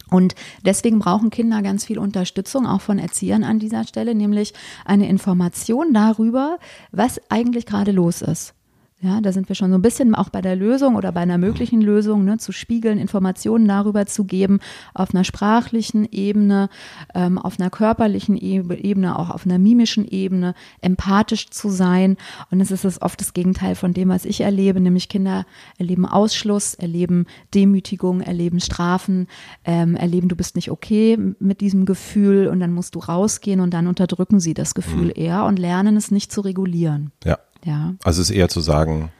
Und 0.09 0.35
deswegen 0.65 0.99
brauchen 0.99 1.29
Kinder 1.29 1.61
ganz 1.61 1.85
viel 1.85 1.97
Unterstützung, 1.99 2.65
auch 2.65 2.81
von 2.81 2.99
Erziehern 2.99 3.43
an 3.43 3.59
dieser 3.59 3.83
Stelle, 3.83 4.15
nämlich 4.15 4.53
eine 4.85 5.09
Information 5.09 5.93
darüber, 5.93 6.59
was 6.91 7.19
eigentlich 7.29 7.65
gerade 7.65 7.91
los 7.91 8.21
ist. 8.21 8.53
Ja, 8.99 9.21
da 9.21 9.31
sind 9.31 9.47
wir 9.47 9.55
schon 9.55 9.69
so 9.69 9.77
ein 9.77 9.83
bisschen 9.83 10.15
auch 10.15 10.29
bei 10.29 10.41
der 10.41 10.55
Lösung 10.55 10.95
oder 10.95 11.11
bei 11.11 11.21
einer 11.21 11.37
möglichen 11.37 11.81
Lösung, 11.81 12.25
ne, 12.25 12.39
zu 12.39 12.51
spiegeln, 12.51 12.97
Informationen 12.97 13.67
darüber 13.67 14.07
zu 14.07 14.23
geben, 14.23 14.59
auf 14.95 15.13
einer 15.13 15.23
sprachlichen 15.23 16.07
Ebene, 16.11 16.69
ähm, 17.13 17.37
auf 17.37 17.59
einer 17.59 17.69
körperlichen 17.69 18.35
Ebene, 18.35 19.19
auch 19.19 19.29
auf 19.29 19.45
einer 19.45 19.59
mimischen 19.59 20.07
Ebene, 20.07 20.55
empathisch 20.81 21.51
zu 21.51 21.69
sein. 21.69 22.17
Und 22.49 22.59
es 22.59 22.71
ist 22.71 22.85
das 22.85 22.99
oft 22.99 23.21
das 23.21 23.33
Gegenteil 23.33 23.75
von 23.75 23.93
dem, 23.93 24.09
was 24.09 24.25
ich 24.25 24.41
erlebe, 24.41 24.79
nämlich 24.79 25.09
Kinder 25.09 25.45
erleben 25.77 26.07
Ausschluss, 26.07 26.73
erleben 26.73 27.27
Demütigung, 27.53 28.21
erleben 28.21 28.59
Strafen, 28.59 29.27
ähm, 29.63 29.95
erleben, 29.95 30.27
du 30.27 30.35
bist 30.35 30.55
nicht 30.55 30.71
okay 30.71 31.19
mit 31.37 31.61
diesem 31.61 31.85
Gefühl 31.85 32.47
und 32.47 32.59
dann 32.59 32.73
musst 32.73 32.95
du 32.95 32.99
rausgehen 32.99 33.59
und 33.59 33.75
dann 33.75 33.85
unterdrücken 33.85 34.39
sie 34.39 34.55
das 34.55 34.73
Gefühl 34.73 35.05
mhm. 35.05 35.13
eher 35.23 35.45
und 35.45 35.59
lernen 35.59 35.97
es 35.97 36.09
nicht 36.09 36.31
zu 36.31 36.41
regulieren. 36.41 37.11
Ja. 37.23 37.37
Ja. 37.67 37.95
Also 38.05 38.21
es 38.21 38.29
ist 38.29 38.35
eher 38.35 38.47
zu 38.47 38.61
sagen, 38.61 39.11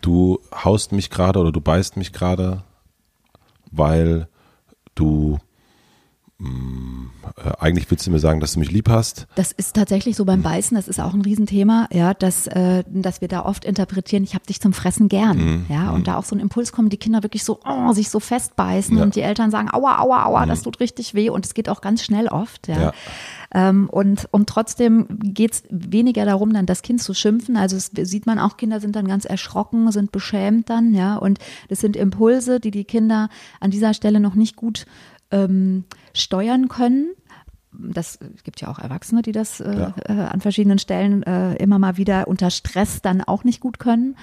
du 0.00 0.40
haust 0.52 0.90
mich 0.90 1.10
gerade 1.10 1.38
oder 1.38 1.52
du 1.52 1.60
beißt 1.60 1.96
mich 1.96 2.12
gerade, 2.12 2.64
weil 3.70 4.26
du 4.96 5.38
eigentlich 7.60 7.90
willst 7.90 8.06
du 8.06 8.10
mir 8.10 8.18
sagen, 8.18 8.40
dass 8.40 8.54
du 8.54 8.58
mich 8.58 8.70
lieb 8.70 8.88
hast. 8.88 9.26
Das 9.36 9.52
ist 9.52 9.76
tatsächlich 9.76 10.16
so 10.16 10.24
beim 10.24 10.36
hm. 10.36 10.42
Beißen, 10.42 10.74
das 10.74 10.88
ist 10.88 11.00
auch 11.00 11.14
ein 11.14 11.22
Riesenthema, 11.22 11.88
ja, 11.92 12.12
dass, 12.12 12.46
äh, 12.48 12.82
dass 12.88 13.20
wir 13.20 13.28
da 13.28 13.44
oft 13.44 13.64
interpretieren, 13.64 14.24
ich 14.24 14.34
habe 14.34 14.44
dich 14.44 14.60
zum 14.60 14.72
Fressen 14.72 15.08
gern, 15.08 15.38
mhm. 15.38 15.66
ja, 15.68 15.90
und 15.90 16.00
mhm. 16.00 16.04
da 16.04 16.16
auch 16.16 16.24
so 16.24 16.34
ein 16.34 16.40
Impuls 16.40 16.72
kommt, 16.72 16.92
die 16.92 16.96
Kinder 16.96 17.22
wirklich 17.22 17.44
so, 17.44 17.60
oh, 17.64 17.92
sich 17.92 18.10
so 18.10 18.20
festbeißen 18.20 18.96
ja. 18.96 19.02
und 19.02 19.14
die 19.14 19.20
Eltern 19.20 19.50
sagen, 19.50 19.68
aua, 19.72 20.00
aua, 20.00 20.26
aua, 20.26 20.44
mhm. 20.44 20.50
das 20.50 20.62
tut 20.62 20.80
richtig 20.80 21.14
weh 21.14 21.30
und 21.30 21.46
es 21.46 21.54
geht 21.54 21.68
auch 21.68 21.80
ganz 21.80 22.02
schnell 22.02 22.26
oft, 22.28 22.68
ja. 22.68 22.80
ja. 22.80 22.92
Ähm, 23.54 23.88
und, 23.88 24.28
und 24.32 24.48
trotzdem 24.48 25.06
geht 25.20 25.52
es 25.52 25.62
weniger 25.70 26.24
darum, 26.24 26.52
dann 26.52 26.66
das 26.66 26.82
Kind 26.82 27.00
zu 27.00 27.14
schimpfen. 27.14 27.56
Also 27.56 27.78
sieht 27.78 28.26
man 28.26 28.40
auch, 28.40 28.56
Kinder 28.56 28.80
sind 28.80 28.96
dann 28.96 29.06
ganz 29.06 29.24
erschrocken, 29.24 29.92
sind 29.92 30.10
beschämt 30.10 30.68
dann, 30.68 30.92
ja. 30.92 31.16
Und 31.16 31.38
das 31.68 31.80
sind 31.80 31.94
Impulse, 31.94 32.58
die 32.58 32.72
die 32.72 32.84
Kinder 32.84 33.28
an 33.60 33.70
dieser 33.70 33.94
Stelle 33.94 34.18
noch 34.18 34.34
nicht 34.34 34.56
gut 34.56 34.86
ähm, 35.30 35.84
steuern 36.14 36.68
können. 36.68 37.12
Das 37.72 38.18
gibt 38.44 38.60
ja 38.60 38.68
auch 38.68 38.78
Erwachsene, 38.78 39.22
die 39.22 39.32
das 39.32 39.60
äh, 39.60 39.76
ja. 39.76 39.94
äh, 40.08 40.12
an 40.12 40.40
verschiedenen 40.40 40.78
Stellen 40.78 41.24
äh, 41.24 41.56
immer 41.56 41.78
mal 41.78 41.96
wieder 41.96 42.28
unter 42.28 42.50
Stress 42.50 43.02
dann 43.02 43.20
auch 43.20 43.42
nicht 43.42 43.60
gut 43.60 43.78
können. 43.78 44.16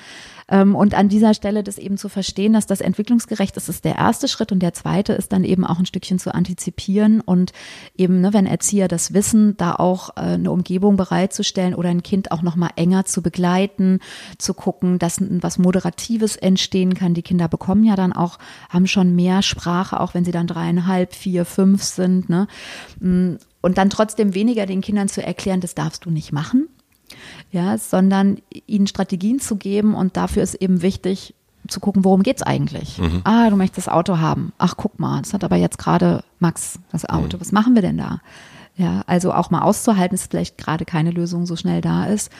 Ähm, 0.51 0.75
und 0.75 0.93
an 0.93 1.09
dieser 1.09 1.33
Stelle 1.33 1.63
das 1.63 1.77
eben 1.77 1.97
zu 1.97 2.09
verstehen, 2.09 2.53
dass 2.53 2.67
das 2.67 2.81
entwicklungsgerecht 2.81 3.57
ist, 3.57 3.69
ist 3.69 3.85
der 3.85 3.95
erste 3.95 4.27
Schritt. 4.27 4.51
Und 4.51 4.59
der 4.59 4.73
zweite 4.73 5.13
ist 5.13 5.31
dann 5.31 5.43
eben 5.43 5.65
auch 5.65 5.79
ein 5.79 5.85
Stückchen 5.85 6.19
zu 6.19 6.35
antizipieren 6.35 7.21
und 7.21 7.53
eben, 7.97 8.21
ne, 8.21 8.33
wenn 8.33 8.45
Erzieher 8.45 8.87
das 8.87 9.13
wissen, 9.13 9.55
da 9.57 9.73
auch 9.75 10.09
äh, 10.17 10.21
eine 10.21 10.51
Umgebung 10.51 10.97
bereitzustellen 10.97 11.73
oder 11.73 11.89
ein 11.89 12.03
Kind 12.03 12.31
auch 12.31 12.41
nochmal 12.41 12.71
enger 12.75 13.05
zu 13.05 13.21
begleiten, 13.21 13.99
zu 14.37 14.53
gucken, 14.53 14.99
dass 14.99 15.21
was 15.21 15.57
Moderatives 15.57 16.35
entstehen 16.35 16.93
kann. 16.93 17.13
Die 17.13 17.21
Kinder 17.21 17.47
bekommen 17.47 17.83
ja 17.83 17.95
dann 17.95 18.13
auch, 18.13 18.37
haben 18.69 18.87
schon 18.87 19.15
mehr 19.15 19.41
Sprache, 19.41 19.99
auch 19.99 20.13
wenn 20.13 20.25
sie 20.25 20.31
dann 20.31 20.47
dreieinhalb, 20.47 21.13
vier, 21.13 21.45
fünf 21.45 21.83
sind. 21.83 22.29
Ne? 22.29 22.47
Mm, 22.99 23.35
und 23.61 23.77
dann 23.77 23.89
trotzdem 23.89 24.33
weniger 24.33 24.65
den 24.65 24.81
Kindern 24.81 25.07
zu 25.07 25.23
erklären, 25.23 25.61
das 25.61 25.75
darfst 25.75 26.05
du 26.05 26.09
nicht 26.09 26.31
machen, 26.31 26.67
ja, 27.51 27.77
sondern 27.77 28.37
ihnen 28.67 28.87
Strategien 28.87 29.39
zu 29.39 29.55
geben 29.55 29.95
und 29.95 30.17
dafür 30.17 30.43
ist 30.43 30.55
eben 30.55 30.81
wichtig 30.81 31.33
zu 31.67 31.79
gucken, 31.79 32.03
worum 32.03 32.23
geht's 32.23 32.41
eigentlich? 32.41 32.97
Mhm. 32.97 33.21
Ah, 33.23 33.49
du 33.49 33.55
möchtest 33.55 33.87
das 33.87 33.93
Auto 33.93 34.17
haben. 34.17 34.51
Ach, 34.57 34.75
guck 34.77 34.99
mal, 34.99 35.21
das 35.21 35.33
hat 35.33 35.43
aber 35.43 35.55
jetzt 35.55 35.77
gerade 35.77 36.23
Max 36.39 36.79
das 36.91 37.07
Auto. 37.07 37.37
Mhm. 37.37 37.41
Was 37.41 37.51
machen 37.51 37.75
wir 37.75 37.81
denn 37.81 37.97
da? 37.97 38.19
Ja, 38.77 39.03
also 39.05 39.33
auch 39.33 39.51
mal 39.51 39.61
auszuhalten, 39.61 40.17
dass 40.17 40.27
vielleicht 40.27 40.57
gerade 40.57 40.85
keine 40.85 41.11
Lösung 41.11 41.45
so 41.45 41.55
schnell 41.55 41.81
da 41.81 42.05
ist. 42.05 42.31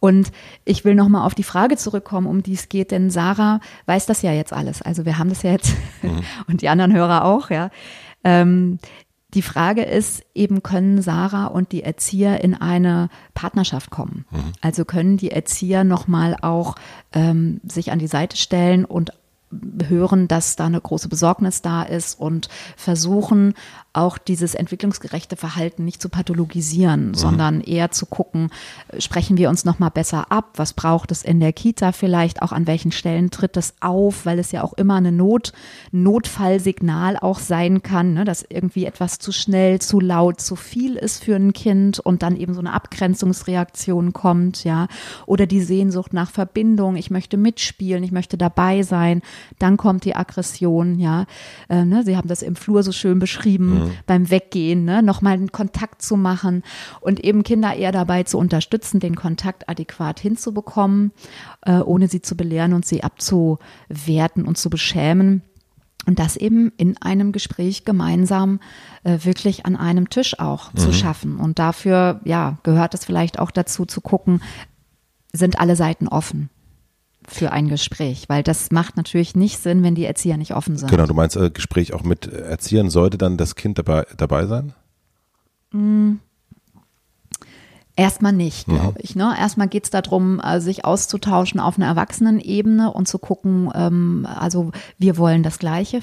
Und 0.00 0.32
ich 0.64 0.84
will 0.84 0.94
noch 0.94 1.08
mal 1.08 1.24
auf 1.24 1.34
die 1.34 1.42
Frage 1.42 1.76
zurückkommen, 1.76 2.26
um 2.26 2.42
die 2.42 2.54
es 2.54 2.68
geht, 2.68 2.90
denn 2.90 3.10
Sarah 3.10 3.60
weiß 3.86 4.06
das 4.06 4.22
ja 4.22 4.32
jetzt 4.32 4.52
alles. 4.52 4.82
Also 4.82 5.04
wir 5.04 5.18
haben 5.18 5.28
das 5.28 5.42
ja 5.42 5.52
jetzt 5.52 5.74
mhm. 6.02 6.22
und 6.48 6.62
die 6.62 6.68
anderen 6.68 6.92
Hörer 6.92 7.24
auch, 7.24 7.50
ja. 7.50 7.70
Ähm, 8.24 8.78
die 9.36 9.42
Frage 9.42 9.82
ist 9.82 10.24
eben, 10.34 10.62
können 10.62 11.02
Sarah 11.02 11.46
und 11.46 11.70
die 11.70 11.82
Erzieher 11.82 12.42
in 12.42 12.54
eine 12.54 13.10
Partnerschaft 13.34 13.90
kommen? 13.90 14.24
Mhm. 14.30 14.52
Also 14.62 14.86
können 14.86 15.18
die 15.18 15.30
Erzieher 15.30 15.84
nochmal 15.84 16.36
auch 16.40 16.74
ähm, 17.12 17.60
sich 17.62 17.92
an 17.92 17.98
die 17.98 18.06
Seite 18.06 18.38
stellen 18.38 18.86
und 18.86 19.12
hören, 19.88 20.26
dass 20.26 20.56
da 20.56 20.66
eine 20.66 20.80
große 20.80 21.08
Besorgnis 21.08 21.60
da 21.60 21.82
ist 21.82 22.18
und 22.18 22.48
versuchen 22.76 23.52
auch 23.96 24.18
dieses 24.18 24.54
entwicklungsgerechte 24.54 25.36
Verhalten 25.36 25.84
nicht 25.84 26.02
zu 26.02 26.08
pathologisieren, 26.08 27.08
mhm. 27.08 27.14
sondern 27.14 27.60
eher 27.60 27.90
zu 27.90 28.06
gucken, 28.06 28.50
sprechen 28.98 29.38
wir 29.38 29.48
uns 29.48 29.64
noch 29.64 29.78
mal 29.78 29.88
besser 29.88 30.30
ab, 30.30 30.50
was 30.56 30.74
braucht 30.74 31.10
es 31.10 31.22
in 31.22 31.40
der 31.40 31.52
Kita 31.52 31.92
vielleicht, 31.92 32.42
auch 32.42 32.52
an 32.52 32.66
welchen 32.66 32.92
Stellen 32.92 33.30
tritt 33.30 33.56
es 33.56 33.74
auf, 33.80 34.26
weil 34.26 34.38
es 34.38 34.52
ja 34.52 34.62
auch 34.62 34.74
immer 34.74 34.96
eine 34.96 35.12
Not, 35.12 35.52
Notfallsignal 35.92 37.16
auch 37.16 37.38
sein 37.38 37.82
kann, 37.82 38.14
ne, 38.14 38.24
dass 38.24 38.44
irgendwie 38.48 38.84
etwas 38.84 39.18
zu 39.18 39.32
schnell, 39.32 39.80
zu 39.80 40.00
laut, 40.00 40.40
zu 40.40 40.56
viel 40.56 40.96
ist 40.96 41.24
für 41.24 41.36
ein 41.36 41.52
Kind 41.52 41.98
und 41.98 42.22
dann 42.22 42.36
eben 42.36 42.54
so 42.54 42.60
eine 42.60 42.74
Abgrenzungsreaktion 42.74 44.12
kommt, 44.12 44.64
ja, 44.64 44.88
oder 45.24 45.46
die 45.46 45.62
Sehnsucht 45.62 46.12
nach 46.12 46.30
Verbindung, 46.30 46.96
ich 46.96 47.10
möchte 47.10 47.36
mitspielen, 47.36 48.04
ich 48.04 48.12
möchte 48.12 48.36
dabei 48.36 48.82
sein, 48.82 49.22
dann 49.58 49.76
kommt 49.76 50.04
die 50.04 50.14
Aggression, 50.14 50.98
ja, 50.98 51.26
äh, 51.68 51.84
ne, 51.84 52.02
Sie 52.04 52.16
haben 52.16 52.28
das 52.28 52.42
im 52.42 52.56
Flur 52.56 52.82
so 52.82 52.92
schön 52.92 53.18
beschrieben, 53.18 53.84
mhm 53.84 53.85
mhm. 53.86 53.92
beim 54.06 54.30
Weggehen, 54.30 54.84
ne, 54.84 55.02
nochmal 55.02 55.34
einen 55.34 55.52
Kontakt 55.52 56.02
zu 56.02 56.16
machen 56.16 56.62
und 57.00 57.20
eben 57.24 57.42
Kinder 57.42 57.74
eher 57.74 57.92
dabei 57.92 58.22
zu 58.22 58.38
unterstützen, 58.38 59.00
den 59.00 59.16
Kontakt 59.16 59.68
adäquat 59.68 60.20
hinzubekommen, 60.20 61.12
äh, 61.62 61.78
ohne 61.78 62.08
sie 62.08 62.22
zu 62.22 62.36
belehren 62.36 62.72
und 62.72 62.86
sie 62.86 63.02
abzuwerten 63.02 64.44
und 64.44 64.58
zu 64.58 64.70
beschämen. 64.70 65.42
Und 66.06 66.20
das 66.20 66.36
eben 66.36 66.72
in 66.76 66.96
einem 67.02 67.32
Gespräch 67.32 67.84
gemeinsam 67.84 68.60
äh, 69.02 69.18
wirklich 69.22 69.66
an 69.66 69.74
einem 69.74 70.08
Tisch 70.08 70.38
auch 70.38 70.72
mhm. 70.72 70.78
zu 70.78 70.92
schaffen. 70.92 71.36
Und 71.38 71.58
dafür, 71.58 72.20
ja, 72.24 72.58
gehört 72.62 72.94
es 72.94 73.04
vielleicht 73.04 73.40
auch 73.40 73.50
dazu 73.50 73.86
zu 73.86 74.00
gucken, 74.00 74.40
sind 75.32 75.58
alle 75.58 75.74
Seiten 75.74 76.06
offen 76.06 76.48
für 77.26 77.52
ein 77.52 77.68
Gespräch, 77.68 78.28
weil 78.28 78.42
das 78.42 78.70
macht 78.70 78.96
natürlich 78.96 79.34
nicht 79.34 79.58
Sinn, 79.58 79.82
wenn 79.82 79.94
die 79.94 80.04
Erzieher 80.04 80.36
nicht 80.36 80.54
offen 80.54 80.76
sind. 80.76 80.90
Genau, 80.90 81.06
du 81.06 81.14
meinst 81.14 81.36
äh, 81.36 81.50
Gespräch 81.50 81.92
auch 81.92 82.02
mit 82.02 82.26
Erziehern, 82.26 82.90
sollte 82.90 83.18
dann 83.18 83.36
das 83.36 83.54
Kind 83.54 83.78
dabei, 83.78 84.06
dabei 84.16 84.46
sein? 84.46 84.72
Mm. 85.72 86.14
Erstmal 87.98 88.34
nicht, 88.34 88.66
glaube 88.66 88.90
mhm. 88.90 88.98
ich. 88.98 89.16
Ne? 89.16 89.34
Erstmal 89.38 89.68
geht 89.68 89.84
es 89.84 89.90
darum, 89.90 90.38
äh, 90.40 90.60
sich 90.60 90.84
auszutauschen 90.84 91.60
auf 91.60 91.78
einer 91.78 91.86
Erwachsenenebene 91.86 92.92
und 92.92 93.08
zu 93.08 93.18
gucken, 93.18 93.70
ähm, 93.74 94.28
also 94.28 94.72
wir 94.98 95.16
wollen 95.16 95.42
das 95.42 95.58
Gleiche 95.58 96.02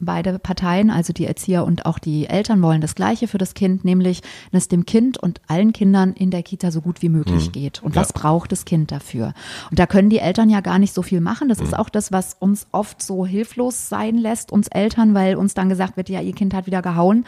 beide 0.00 0.38
Parteien, 0.38 0.90
also 0.90 1.12
die 1.12 1.26
Erzieher 1.26 1.64
und 1.64 1.86
auch 1.86 1.98
die 1.98 2.26
Eltern 2.26 2.62
wollen 2.62 2.80
das 2.80 2.94
Gleiche 2.94 3.28
für 3.28 3.38
das 3.38 3.54
Kind, 3.54 3.84
nämlich, 3.84 4.22
dass 4.52 4.68
dem 4.68 4.86
Kind 4.86 5.16
und 5.18 5.40
allen 5.48 5.72
Kindern 5.72 6.12
in 6.12 6.30
der 6.30 6.42
Kita 6.42 6.70
so 6.70 6.80
gut 6.80 7.02
wie 7.02 7.08
möglich 7.08 7.48
mhm. 7.48 7.52
geht. 7.52 7.82
Und 7.82 7.94
ja. 7.94 8.00
was 8.00 8.12
braucht 8.12 8.52
das 8.52 8.64
Kind 8.64 8.92
dafür? 8.92 9.34
Und 9.70 9.78
da 9.78 9.86
können 9.86 10.10
die 10.10 10.18
Eltern 10.18 10.50
ja 10.50 10.60
gar 10.60 10.78
nicht 10.78 10.94
so 10.94 11.02
viel 11.02 11.20
machen. 11.20 11.48
Das 11.48 11.58
mhm. 11.58 11.66
ist 11.66 11.78
auch 11.78 11.88
das, 11.88 12.12
was 12.12 12.34
uns 12.38 12.66
oft 12.72 13.02
so 13.02 13.26
hilflos 13.26 13.88
sein 13.88 14.16
lässt, 14.16 14.52
uns 14.52 14.68
Eltern, 14.68 15.14
weil 15.14 15.36
uns 15.36 15.54
dann 15.54 15.68
gesagt 15.68 15.96
wird, 15.96 16.08
ja, 16.08 16.20
ihr 16.20 16.34
Kind 16.34 16.54
hat 16.54 16.66
wieder 16.66 16.82
gehauen. 16.82 17.24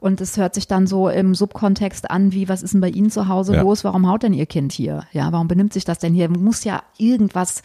Und 0.00 0.20
es 0.22 0.38
hört 0.38 0.54
sich 0.54 0.66
dann 0.66 0.86
so 0.86 1.08
im 1.10 1.34
Subkontext 1.34 2.10
an, 2.10 2.32
wie, 2.32 2.48
was 2.48 2.62
ist 2.62 2.72
denn 2.72 2.80
bei 2.80 2.88
Ihnen 2.88 3.10
zu 3.10 3.28
Hause 3.28 3.54
ja. 3.54 3.62
los? 3.62 3.84
Warum 3.84 4.08
haut 4.08 4.22
denn 4.22 4.32
Ihr 4.32 4.46
Kind 4.46 4.72
hier? 4.72 5.04
Ja, 5.12 5.30
warum 5.30 5.46
benimmt 5.46 5.74
sich 5.74 5.84
das 5.84 5.98
denn 5.98 6.14
hier? 6.14 6.30
Muss 6.30 6.64
ja 6.64 6.82
irgendwas 6.96 7.62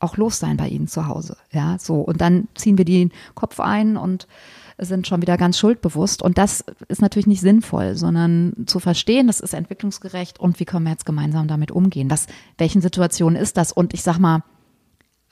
auch 0.00 0.16
los 0.16 0.38
sein 0.38 0.56
bei 0.56 0.68
ihnen 0.68 0.88
zu 0.88 1.06
Hause. 1.06 1.36
Ja, 1.52 1.76
so. 1.78 2.00
Und 2.00 2.20
dann 2.20 2.48
ziehen 2.54 2.78
wir 2.78 2.84
den 2.84 3.12
Kopf 3.34 3.60
ein 3.60 3.96
und 3.96 4.26
sind 4.78 5.06
schon 5.08 5.20
wieder 5.20 5.36
ganz 5.36 5.58
schuldbewusst. 5.58 6.22
Und 6.22 6.38
das 6.38 6.64
ist 6.88 7.02
natürlich 7.02 7.26
nicht 7.26 7.40
sinnvoll, 7.40 7.96
sondern 7.96 8.52
zu 8.66 8.78
verstehen, 8.78 9.26
das 9.26 9.40
ist 9.40 9.54
entwicklungsgerecht 9.54 10.38
und 10.38 10.60
wie 10.60 10.64
können 10.64 10.84
wir 10.84 10.92
jetzt 10.92 11.06
gemeinsam 11.06 11.48
damit 11.48 11.72
umgehen? 11.72 12.10
Was, 12.10 12.26
welchen 12.58 12.80
Situationen 12.80 13.40
ist 13.40 13.56
das? 13.56 13.72
Und 13.72 13.92
ich 13.92 14.02
sag 14.02 14.18
mal, 14.18 14.42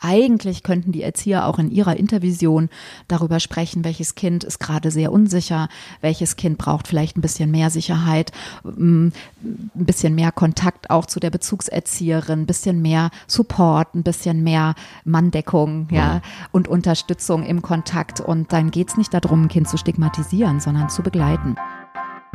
eigentlich 0.01 0.63
könnten 0.63 0.93
die 0.93 1.03
Erzieher 1.03 1.47
auch 1.47 1.59
in 1.59 1.71
ihrer 1.71 1.97
Intervision 1.97 2.69
darüber 3.09 3.41
sprechen, 3.41 3.85
welches 3.85 4.15
Kind 4.15 4.45
ist 4.45 4.59
gerade 4.59 4.91
sehr 4.91 5.13
unsicher, 5.13 5.69
welches 6.01 6.37
Kind 6.37 6.59
braucht 6.59 6.89
vielleicht 6.89 7.17
ein 7.17 7.23
bisschen 7.23 7.51
mehr 7.51 7.71
Sicherheit, 7.71 8.33
mm, 8.63 9.09
ein 9.09 9.71
bisschen 9.75 10.15
mehr 10.15 10.33
Kontakt 10.33 10.91
auch 10.91 11.07
zu 11.07 11.21
der 11.21 11.31
Bezugserzieherin, 11.31 12.41
ein 12.41 12.47
bisschen 12.47 12.83
mehr 12.83 13.11
Support, 13.27 13.95
ein 13.95 14.03
bisschen 14.03 14.43
mehr 14.43 14.75
Manndeckung, 15.05 15.89
ja, 15.91 16.21
und 16.53 16.69
Unterstützung 16.69 17.45
im 17.45 17.63
Kontakt. 17.63 18.21
Und 18.21 18.53
dann 18.53 18.71
geht 18.71 18.89
es 18.89 18.97
nicht 18.97 19.15
darum, 19.15 19.45
ein 19.45 19.49
Kind 19.49 19.69
zu 19.69 19.79
stigmatisieren, 19.79 20.61
sondern 20.61 20.89
zu 20.89 21.03
begleiten. 21.03 21.57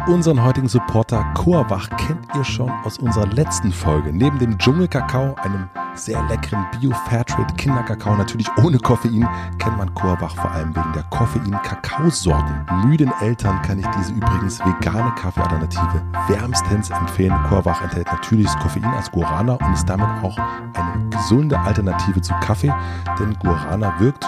Unseren 0.07 0.43
heutigen 0.43 0.67
Supporter 0.67 1.23
Coawach 1.35 1.87
kennt 1.89 2.25
ihr 2.35 2.43
schon 2.43 2.71
aus 2.83 2.97
unserer 2.97 3.27
letzten 3.27 3.71
Folge. 3.71 4.11
Neben 4.11 4.39
dem 4.39 4.57
Dschungelkakao, 4.57 5.35
einem 5.35 5.69
sehr 5.93 6.21
leckeren 6.23 6.65
Bio-Fairtrade 6.71 7.53
Kinderkakao, 7.53 8.15
natürlich 8.15 8.49
ohne 8.63 8.79
Koffein, 8.79 9.27
kennt 9.59 9.77
man 9.77 9.93
Coawach 9.93 10.35
vor 10.35 10.51
allem 10.51 10.75
wegen 10.75 10.91
der 10.93 11.03
Koffein-Kakaosorten. 11.03 12.65
Müden 12.87 13.11
Eltern 13.21 13.61
kann 13.61 13.77
ich 13.77 13.85
diese 13.97 14.13
übrigens 14.13 14.59
vegane 14.59 15.13
Kaffeealternative 15.15 16.01
wärmstens 16.27 16.89
empfehlen. 16.89 17.37
Coawach 17.47 17.81
enthält 17.83 18.07
natürliches 18.07 18.57
Koffein 18.57 18.85
als 18.85 19.11
Guarana 19.11 19.53
und 19.53 19.73
ist 19.73 19.87
damit 19.87 20.07
auch 20.23 20.37
eine 20.37 21.09
gesunde 21.11 21.59
Alternative 21.59 22.21
zu 22.21 22.33
Kaffee, 22.41 22.73
denn 23.19 23.37
Guarana 23.39 23.93
wirkt 23.99 24.27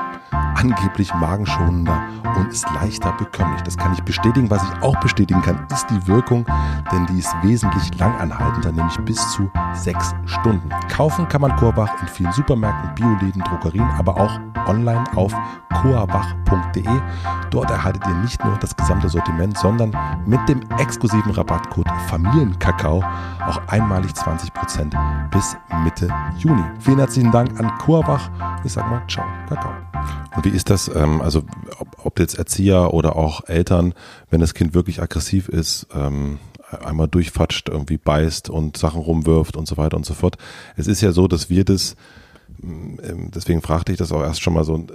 angeblich 0.56 1.14
magenschonender 1.14 2.02
und 2.38 2.48
ist 2.48 2.66
leichter 2.74 3.12
bekömmlich. 3.14 3.62
Das 3.64 3.78
kann 3.78 3.94
ich 3.94 4.04
bestätigen. 4.04 4.50
Was 4.50 4.64
ich 4.64 4.84
auch 4.84 5.00
bestätigen 5.00 5.42
kann, 5.42 5.66
ist 5.72 5.88
die 5.90 6.08
Wirkung, 6.08 6.46
denn 6.92 7.06
die 7.08 7.20
ist 7.20 7.34
wesentlich 7.42 7.98
langanhaltender, 7.98 8.72
nämlich 8.72 8.98
bis 9.00 9.18
zu 9.32 9.50
sechs 9.74 10.14
Stunden. 10.26 10.70
Kaufen 10.90 11.28
kann 11.28 11.42
man 11.42 11.56
Korbach 11.56 11.90
in 12.02 12.08
vielen 12.08 12.32
Supermärkten, 12.32 12.96
Bioläden, 12.96 13.44
Drogerien, 13.44 13.90
aber 13.98 14.18
auch 14.18 14.40
online 14.68 15.04
auf 15.16 15.34
coabach.de. 15.82 17.02
Dort 17.50 17.70
erhaltet 17.70 18.04
ihr 18.08 18.16
nicht 18.16 18.44
nur 18.44 18.58
das 18.58 18.76
gesamte 18.76 19.10
Sortiment, 19.10 19.58
sondern 19.58 19.96
mit 20.26 20.40
dem 20.48 20.62
exklusiven 20.78 21.32
Rabattcode 21.32 21.90
Familienkakao 22.08 23.04
auch 23.48 23.62
einmalig 23.68 24.12
20% 24.12 25.30
bis 25.30 25.58
Mitte 25.84 26.08
Juni. 26.38 26.64
Vielen 26.80 27.00
herzlichen 27.00 27.32
Dank 27.32 27.60
an 27.60 27.72
Coabach. 27.80 28.30
Ich 28.64 28.74
sag 28.74 28.90
mal, 28.90 29.02
ciao, 29.08 29.26
Kakao. 29.50 29.74
Und 30.36 30.43
wie 30.44 30.50
ist 30.50 30.70
das, 30.70 30.90
ähm, 30.94 31.22
also 31.22 31.44
ob, 31.80 32.06
ob 32.06 32.20
jetzt 32.20 32.38
Erzieher 32.38 32.94
oder 32.94 33.16
auch 33.16 33.48
Eltern, 33.48 33.94
wenn 34.30 34.42
das 34.42 34.54
Kind 34.54 34.74
wirklich 34.74 35.02
aggressiv 35.02 35.50
ist, 35.50 35.88
ähm, 35.94 36.40
einmal 36.84 37.08
durchfatscht, 37.08 37.70
irgendwie 37.70 37.98
beißt 37.98 38.50
und 38.50 38.78
Sachen 38.78 39.02
rumwirft 39.02 39.56
und 39.56 39.68
so 39.68 39.78
weiter 39.78 39.98
und 39.98 40.06
so 40.06 40.14
fort. 40.14 40.38
Es 40.76 40.88
ist 40.88 41.02
ja 41.02 41.12
so, 41.12 41.28
dass 41.28 41.50
wir 41.50 41.64
das 41.66 41.96
ähm, 42.62 43.32
deswegen 43.34 43.62
fragte 43.62 43.92
ich 43.92 43.98
das 43.98 44.12
auch 44.12 44.22
erst 44.22 44.42
schon 44.42 44.54
mal 44.54 44.64
so, 44.64 44.86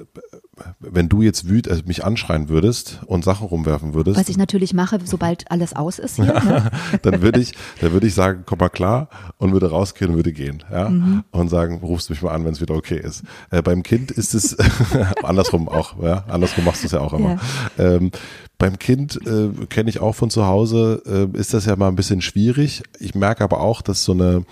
wenn 0.81 1.09
du 1.09 1.23
jetzt 1.23 1.49
wüt, 1.49 1.69
also 1.69 1.83
mich 1.87 2.05
anschreien 2.05 2.49
würdest 2.49 3.01
und 3.07 3.25
Sachen 3.25 3.47
rumwerfen 3.47 3.95
würdest. 3.95 4.19
Was 4.19 4.29
ich 4.29 4.37
natürlich 4.37 4.75
mache, 4.75 4.99
sobald 5.05 5.51
alles 5.51 5.75
aus 5.75 5.99
ist 5.99 6.17
hier. 6.17 6.27
Ne? 6.27 6.71
dann 7.03 7.23
würde 7.23 7.41
ich, 7.41 7.53
dann 7.81 7.93
würde 7.93 8.07
ich 8.07 8.15
sagen, 8.15 8.45
komm 8.47 8.59
mal 8.59 8.69
klar 8.69 9.09
und 9.39 9.53
würde 9.53 9.71
rausgehen 9.71 10.11
und 10.11 10.17
würde 10.17 10.33
gehen, 10.33 10.63
ja. 10.71 10.89
Mhm. 10.89 11.25
Und 11.31 11.49
sagen, 11.49 11.79
rufst 11.79 12.11
mich 12.11 12.23
mal 12.23 12.33
an, 12.33 12.45
wenn 12.45 12.53
es 12.53 12.61
wieder 12.61 12.75
okay 12.75 12.99
ist. 12.99 13.23
Äh, 13.51 13.63
beim 13.63 13.83
Kind 13.83 14.11
ist 14.11 14.35
es 14.35 14.57
andersrum 15.23 15.69
auch, 15.69 16.03
ja. 16.03 16.25
Andersrum 16.29 16.65
machst 16.65 16.83
du 16.83 16.87
es 16.87 16.93
ja 16.93 17.01
auch 17.01 17.13
immer. 17.13 17.39
Ja. 17.77 17.85
Ähm, 17.85 18.11
beim 18.59 18.79
Kind 18.79 19.19
äh, 19.27 19.51
kenne 19.67 19.89
ich 19.89 20.01
auch 20.01 20.15
von 20.15 20.31
zu 20.31 20.47
Hause, 20.47 21.03
äh, 21.07 21.39
ist 21.39 21.55
das 21.55 21.67
ja 21.67 21.77
mal 21.77 21.89
ein 21.89 21.97
bisschen 21.97 22.21
schwierig. 22.21 22.83
Ich 22.99 23.15
merke 23.15 23.45
aber 23.45 23.61
auch, 23.61 23.83
dass 23.83 24.05
so 24.05 24.13
eine, 24.13 24.45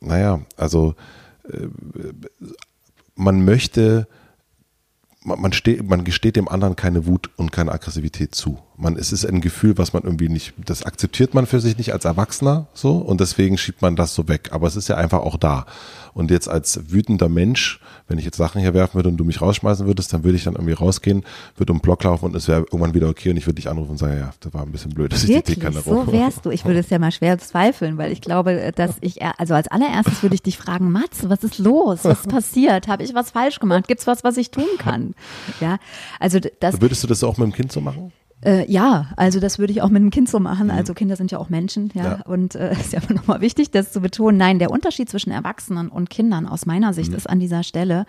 naja, 0.00 0.40
also 0.56 0.94
äh, 1.50 1.68
man 3.14 3.44
möchte, 3.44 4.06
man, 5.24 5.40
man, 5.40 5.52
steht, 5.52 5.88
man 5.88 6.04
gesteht 6.04 6.36
dem 6.36 6.48
anderen 6.48 6.76
keine 6.76 7.06
Wut 7.06 7.30
und 7.36 7.52
keine 7.52 7.72
Aggressivität 7.72 8.34
zu. 8.34 8.58
Man, 8.80 8.96
es 8.96 9.12
ist 9.12 9.24
ein 9.24 9.40
Gefühl, 9.40 9.76
was 9.76 9.92
man 9.92 10.04
irgendwie 10.04 10.28
nicht, 10.28 10.54
das 10.56 10.84
akzeptiert 10.84 11.34
man 11.34 11.46
für 11.46 11.58
sich 11.58 11.76
nicht 11.78 11.92
als 11.92 12.04
Erwachsener 12.04 12.68
so 12.74 12.92
und 12.98 13.20
deswegen 13.20 13.58
schiebt 13.58 13.82
man 13.82 13.96
das 13.96 14.14
so 14.14 14.28
weg. 14.28 14.50
Aber 14.52 14.68
es 14.68 14.76
ist 14.76 14.88
ja 14.88 14.96
einfach 14.96 15.18
auch 15.18 15.36
da. 15.36 15.66
Und 16.14 16.30
jetzt 16.30 16.48
als 16.48 16.80
wütender 16.90 17.28
Mensch, 17.28 17.80
wenn 18.06 18.18
ich 18.18 18.24
jetzt 18.24 18.36
Sachen 18.36 18.60
hier 18.60 18.74
werfen 18.74 18.94
würde 18.94 19.08
und 19.08 19.16
du 19.16 19.24
mich 19.24 19.40
rausschmeißen 19.40 19.86
würdest, 19.86 20.12
dann 20.12 20.24
würde 20.24 20.36
ich 20.36 20.44
dann 20.44 20.54
irgendwie 20.54 20.72
rausgehen, 20.72 21.24
würde 21.56 21.72
um 21.72 21.78
den 21.78 21.82
Block 21.82 22.02
laufen 22.04 22.26
und 22.26 22.34
es 22.34 22.48
wäre 22.48 22.60
irgendwann 22.60 22.94
wieder 22.94 23.08
okay 23.08 23.30
und 23.30 23.36
ich 23.36 23.46
würde 23.46 23.56
dich 23.56 23.68
anrufen 23.68 23.92
und 23.92 23.98
sagen, 23.98 24.18
ja, 24.18 24.30
das 24.40 24.54
war 24.54 24.62
ein 24.62 24.72
bisschen 24.72 24.94
blöd, 24.94 25.12
dass 25.12 25.26
Wirklich? 25.26 25.38
ich 25.38 25.44
die 25.44 25.54
Teekanne 25.54 25.80
So 25.80 26.10
wärst 26.12 26.46
du. 26.46 26.50
Ich 26.50 26.64
würde 26.64 26.80
es 26.80 26.90
ja 26.90 26.98
mal 26.98 27.12
schwer 27.12 27.38
zweifeln, 27.38 27.98
weil 27.98 28.12
ich 28.12 28.20
glaube, 28.20 28.72
dass 28.74 28.96
ich, 29.00 29.22
also 29.22 29.54
als 29.54 29.68
allererstes 29.68 30.22
würde 30.22 30.34
ich 30.34 30.42
dich 30.42 30.56
fragen, 30.56 30.90
Mats, 30.90 31.28
was 31.28 31.44
ist 31.44 31.58
los? 31.58 32.00
Was 32.02 32.20
ist 32.20 32.28
passiert? 32.28 32.88
Habe 32.88 33.02
ich 33.02 33.14
was 33.14 33.30
falsch 33.30 33.58
gemacht? 33.58 33.88
Gibt 33.88 34.00
es 34.00 34.06
was, 34.06 34.24
was 34.24 34.36
ich 34.36 34.50
tun 34.50 34.68
kann? 34.78 35.14
Ja, 35.60 35.78
also 36.18 36.38
das. 36.60 36.80
Würdest 36.80 37.02
du 37.02 37.06
das 37.08 37.22
auch 37.24 37.36
mit 37.38 37.46
dem 37.46 37.52
Kind 37.52 37.72
so 37.72 37.80
machen? 37.80 38.12
Äh, 38.44 38.70
ja, 38.70 39.06
also 39.16 39.40
das 39.40 39.58
würde 39.58 39.72
ich 39.72 39.82
auch 39.82 39.88
mit 39.88 40.00
einem 40.00 40.10
Kind 40.10 40.28
so 40.28 40.38
machen. 40.38 40.66
Mhm. 40.66 40.72
Also 40.72 40.94
Kinder 40.94 41.16
sind 41.16 41.30
ja 41.30 41.38
auch 41.38 41.48
Menschen, 41.48 41.90
ja. 41.94 42.04
ja. 42.04 42.22
Und 42.24 42.54
äh, 42.54 42.72
ist 42.80 42.92
ja 42.92 43.00
nochmal 43.12 43.40
wichtig, 43.40 43.70
das 43.70 43.92
zu 43.92 44.00
betonen. 44.00 44.38
Nein, 44.38 44.58
der 44.58 44.70
Unterschied 44.70 45.08
zwischen 45.08 45.30
Erwachsenen 45.30 45.88
und 45.88 46.10
Kindern 46.10 46.46
aus 46.46 46.66
meiner 46.66 46.92
Sicht 46.92 47.10
mhm. 47.10 47.16
ist 47.16 47.28
an 47.28 47.40
dieser 47.40 47.62
Stelle, 47.62 48.06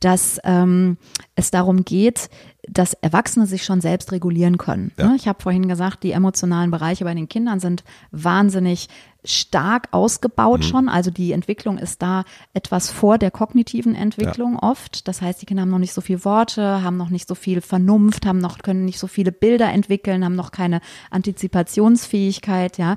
dass 0.00 0.40
ähm, 0.44 0.96
es 1.36 1.50
darum 1.50 1.84
geht, 1.84 2.28
dass 2.68 2.94
Erwachsene 2.94 3.46
sich 3.46 3.64
schon 3.64 3.80
selbst 3.80 4.12
regulieren 4.12 4.56
können. 4.56 4.92
Ja. 4.96 5.08
Ne? 5.08 5.16
Ich 5.16 5.26
habe 5.26 5.42
vorhin 5.42 5.68
gesagt, 5.68 6.04
die 6.04 6.12
emotionalen 6.12 6.70
Bereiche 6.70 7.04
bei 7.04 7.14
den 7.14 7.28
Kindern 7.28 7.58
sind 7.58 7.82
wahnsinnig 8.12 8.88
stark 9.24 9.88
ausgebaut 9.90 10.60
mhm. 10.60 10.64
schon. 10.64 10.88
Also 10.88 11.10
die 11.10 11.32
Entwicklung 11.32 11.78
ist 11.78 12.02
da 12.02 12.24
etwas 12.54 12.90
vor 12.90 13.18
der 13.18 13.30
kognitiven 13.30 13.94
Entwicklung 13.94 14.54
ja. 14.54 14.62
oft. 14.62 15.06
Das 15.08 15.22
heißt, 15.22 15.42
die 15.42 15.46
Kinder 15.46 15.62
haben 15.62 15.70
noch 15.70 15.78
nicht 15.78 15.92
so 15.92 16.00
viele 16.00 16.24
Worte, 16.24 16.82
haben 16.82 16.96
noch 16.96 17.10
nicht 17.10 17.28
so 17.28 17.34
viel 17.34 17.60
Vernunft, 17.60 18.26
haben 18.26 18.38
noch, 18.38 18.58
können 18.58 18.84
nicht 18.84 18.98
so 18.98 19.06
viele 19.06 19.32
Bilder 19.32 19.70
entwickeln, 19.70 20.24
haben 20.24 20.36
noch 20.36 20.52
keine 20.52 20.80
Antizipationsfähigkeit, 21.10 22.78
ja. 22.78 22.96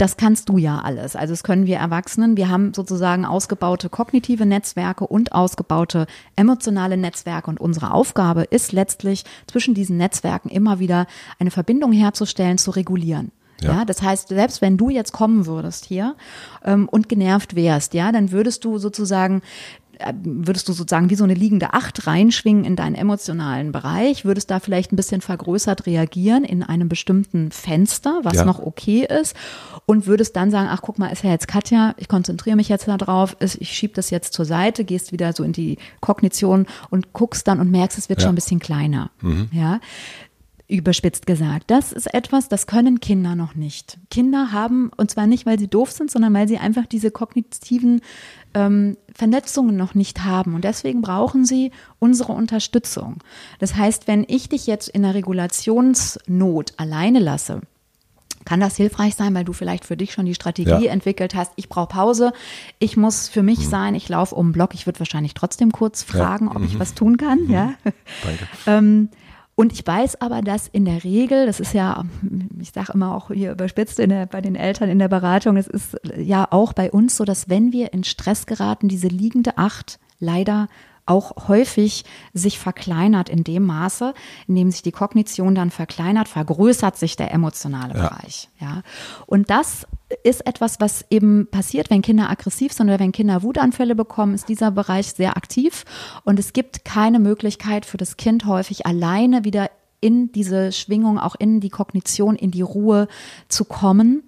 Das 0.00 0.16
kannst 0.16 0.48
du 0.48 0.56
ja 0.56 0.78
alles. 0.78 1.14
Also 1.14 1.34
das 1.34 1.42
können 1.42 1.66
wir 1.66 1.76
Erwachsenen. 1.76 2.38
Wir 2.38 2.48
haben 2.48 2.72
sozusagen 2.72 3.26
ausgebaute 3.26 3.90
kognitive 3.90 4.46
Netzwerke 4.46 5.06
und 5.06 5.32
ausgebaute 5.32 6.06
emotionale 6.36 6.96
Netzwerke. 6.96 7.50
Und 7.50 7.60
unsere 7.60 7.92
Aufgabe 7.92 8.44
ist 8.44 8.72
letztlich 8.72 9.24
zwischen 9.46 9.74
diesen 9.74 9.98
Netzwerken 9.98 10.48
immer 10.48 10.78
wieder 10.78 11.06
eine 11.38 11.50
Verbindung 11.50 11.92
herzustellen, 11.92 12.56
zu 12.56 12.70
regulieren. 12.70 13.30
Ja. 13.60 13.74
ja. 13.74 13.84
das 13.84 14.00
heißt, 14.00 14.28
selbst 14.28 14.62
wenn 14.62 14.78
du 14.78 14.88
jetzt 14.88 15.12
kommen 15.12 15.44
würdest 15.44 15.84
hier 15.84 16.16
ähm, 16.64 16.88
und 16.88 17.10
genervt 17.10 17.54
wärst, 17.54 17.92
ja, 17.92 18.10
dann 18.10 18.32
würdest 18.32 18.64
du 18.64 18.78
sozusagen 18.78 19.42
würdest 20.22 20.68
du 20.68 20.72
sozusagen 20.72 21.10
wie 21.10 21.14
so 21.14 21.24
eine 21.24 21.34
liegende 21.34 21.74
Acht 21.74 22.06
reinschwingen 22.06 22.64
in 22.64 22.76
deinen 22.76 22.94
emotionalen 22.94 23.72
Bereich, 23.72 24.24
würdest 24.24 24.50
da 24.50 24.60
vielleicht 24.60 24.92
ein 24.92 24.96
bisschen 24.96 25.20
vergrößert 25.20 25.86
reagieren 25.86 26.44
in 26.44 26.62
einem 26.62 26.88
bestimmten 26.88 27.50
Fenster, 27.50 28.20
was 28.22 28.34
ja. 28.34 28.44
noch 28.44 28.60
okay 28.60 29.06
ist 29.06 29.36
und 29.86 30.06
würdest 30.06 30.36
dann 30.36 30.50
sagen, 30.50 30.68
ach 30.70 30.82
guck 30.82 30.98
mal, 30.98 31.08
ist 31.08 31.24
ja 31.24 31.30
jetzt 31.30 31.48
Katja, 31.48 31.94
ich 31.98 32.08
konzentriere 32.08 32.56
mich 32.56 32.68
jetzt 32.68 32.88
darauf, 32.88 33.36
ich 33.40 33.72
schiebe 33.72 33.94
das 33.94 34.10
jetzt 34.10 34.32
zur 34.32 34.44
Seite, 34.44 34.84
gehst 34.84 35.12
wieder 35.12 35.32
so 35.32 35.44
in 35.44 35.52
die 35.52 35.78
Kognition 36.00 36.66
und 36.90 37.12
guckst 37.12 37.46
dann 37.46 37.60
und 37.60 37.70
merkst, 37.70 37.98
es 37.98 38.08
wird 38.08 38.20
ja. 38.20 38.26
schon 38.26 38.32
ein 38.32 38.36
bisschen 38.36 38.60
kleiner. 38.60 39.10
Mhm. 39.20 39.48
Ja 39.52 39.80
überspitzt 40.70 41.26
gesagt. 41.26 41.64
Das 41.70 41.92
ist 41.92 42.12
etwas, 42.14 42.48
das 42.48 42.66
können 42.66 43.00
Kinder 43.00 43.34
noch 43.34 43.54
nicht. 43.54 43.98
Kinder 44.10 44.52
haben, 44.52 44.90
und 44.96 45.10
zwar 45.10 45.26
nicht, 45.26 45.44
weil 45.44 45.58
sie 45.58 45.68
doof 45.68 45.90
sind, 45.90 46.10
sondern 46.10 46.32
weil 46.32 46.48
sie 46.48 46.58
einfach 46.58 46.86
diese 46.86 47.10
kognitiven 47.10 48.00
ähm, 48.54 48.96
Vernetzungen 49.14 49.76
noch 49.76 49.94
nicht 49.94 50.24
haben. 50.24 50.54
Und 50.54 50.64
deswegen 50.64 51.02
brauchen 51.02 51.44
sie 51.44 51.72
unsere 51.98 52.32
Unterstützung. 52.32 53.18
Das 53.58 53.76
heißt, 53.76 54.08
wenn 54.08 54.24
ich 54.28 54.48
dich 54.48 54.66
jetzt 54.66 54.88
in 54.88 55.02
der 55.02 55.14
Regulationsnot 55.14 56.74
alleine 56.76 57.18
lasse, 57.18 57.60
kann 58.44 58.60
das 58.60 58.76
hilfreich 58.76 59.14
sein, 59.14 59.34
weil 59.34 59.44
du 59.44 59.52
vielleicht 59.52 59.84
für 59.84 59.96
dich 59.96 60.12
schon 60.12 60.24
die 60.24 60.34
Strategie 60.34 60.86
ja. 60.86 60.92
entwickelt 60.92 61.34
hast. 61.34 61.52
Ich 61.56 61.68
brauche 61.68 61.88
Pause, 61.88 62.32
ich 62.78 62.96
muss 62.96 63.28
für 63.28 63.42
mich 63.42 63.58
mhm. 63.58 63.70
sein, 63.70 63.94
ich 63.94 64.08
laufe 64.08 64.34
um 64.34 64.48
den 64.48 64.52
Block. 64.52 64.74
Ich 64.74 64.86
würde 64.86 64.98
wahrscheinlich 64.98 65.34
trotzdem 65.34 65.72
kurz 65.72 66.02
fragen, 66.02 66.46
ja. 66.46 66.52
ob 66.52 66.60
mhm. 66.60 66.64
ich 66.64 66.78
was 66.78 66.94
tun 66.94 67.16
kann. 67.16 67.44
Mhm. 67.44 67.50
Ja. 67.50 67.74
Danke. 68.24 68.48
ähm, 68.66 69.08
und 69.54 69.72
ich 69.72 69.86
weiß 69.86 70.20
aber, 70.22 70.40
dass 70.40 70.68
in 70.68 70.84
der 70.84 71.04
Regel, 71.04 71.46
das 71.46 71.60
ist 71.60 71.74
ja, 71.74 72.04
ich 72.58 72.70
sage 72.70 72.92
immer 72.94 73.14
auch 73.14 73.28
hier 73.28 73.52
überspitzt 73.52 73.98
der, 73.98 74.26
bei 74.26 74.40
den 74.40 74.54
Eltern 74.54 74.88
in 74.88 74.98
der 74.98 75.08
Beratung, 75.08 75.56
es 75.56 75.66
ist 75.66 75.96
ja 76.16 76.48
auch 76.50 76.72
bei 76.72 76.90
uns 76.90 77.16
so, 77.16 77.24
dass 77.24 77.48
wenn 77.48 77.72
wir 77.72 77.92
in 77.92 78.04
Stress 78.04 78.46
geraten, 78.46 78.88
diese 78.88 79.08
liegende 79.08 79.58
Acht 79.58 79.98
leider 80.18 80.68
auch 81.06 81.48
häufig 81.48 82.04
sich 82.32 82.58
verkleinert 82.58 83.28
in 83.28 83.44
dem 83.44 83.66
Maße, 83.66 84.14
in 84.46 84.54
dem 84.54 84.70
sich 84.70 84.82
die 84.82 84.92
Kognition 84.92 85.54
dann 85.54 85.70
verkleinert, 85.70 86.28
vergrößert 86.28 86.96
sich 86.96 87.16
der 87.16 87.32
emotionale 87.32 87.94
ja. 87.94 88.08
Bereich. 88.08 88.48
Ja. 88.60 88.82
Und 89.26 89.50
das 89.50 89.86
ist 90.24 90.46
etwas, 90.46 90.80
was 90.80 91.04
eben 91.10 91.48
passiert, 91.50 91.90
wenn 91.90 92.02
Kinder 92.02 92.30
aggressiv 92.30 92.72
sind 92.72 92.88
oder 92.88 92.98
wenn 92.98 93.12
Kinder 93.12 93.42
Wutanfälle 93.42 93.94
bekommen, 93.94 94.34
ist 94.34 94.48
dieser 94.48 94.70
Bereich 94.70 95.12
sehr 95.12 95.36
aktiv 95.36 95.84
und 96.24 96.38
es 96.38 96.52
gibt 96.52 96.84
keine 96.84 97.18
Möglichkeit 97.18 97.86
für 97.86 97.96
das 97.96 98.16
Kind 98.16 98.46
häufig 98.46 98.86
alleine 98.86 99.44
wieder 99.44 99.70
in 100.00 100.32
diese 100.32 100.72
Schwingung, 100.72 101.18
auch 101.18 101.34
in 101.38 101.60
die 101.60 101.68
Kognition, 101.68 102.36
in 102.36 102.50
die 102.50 102.62
Ruhe 102.62 103.06
zu 103.48 103.64
kommen. 103.64 104.22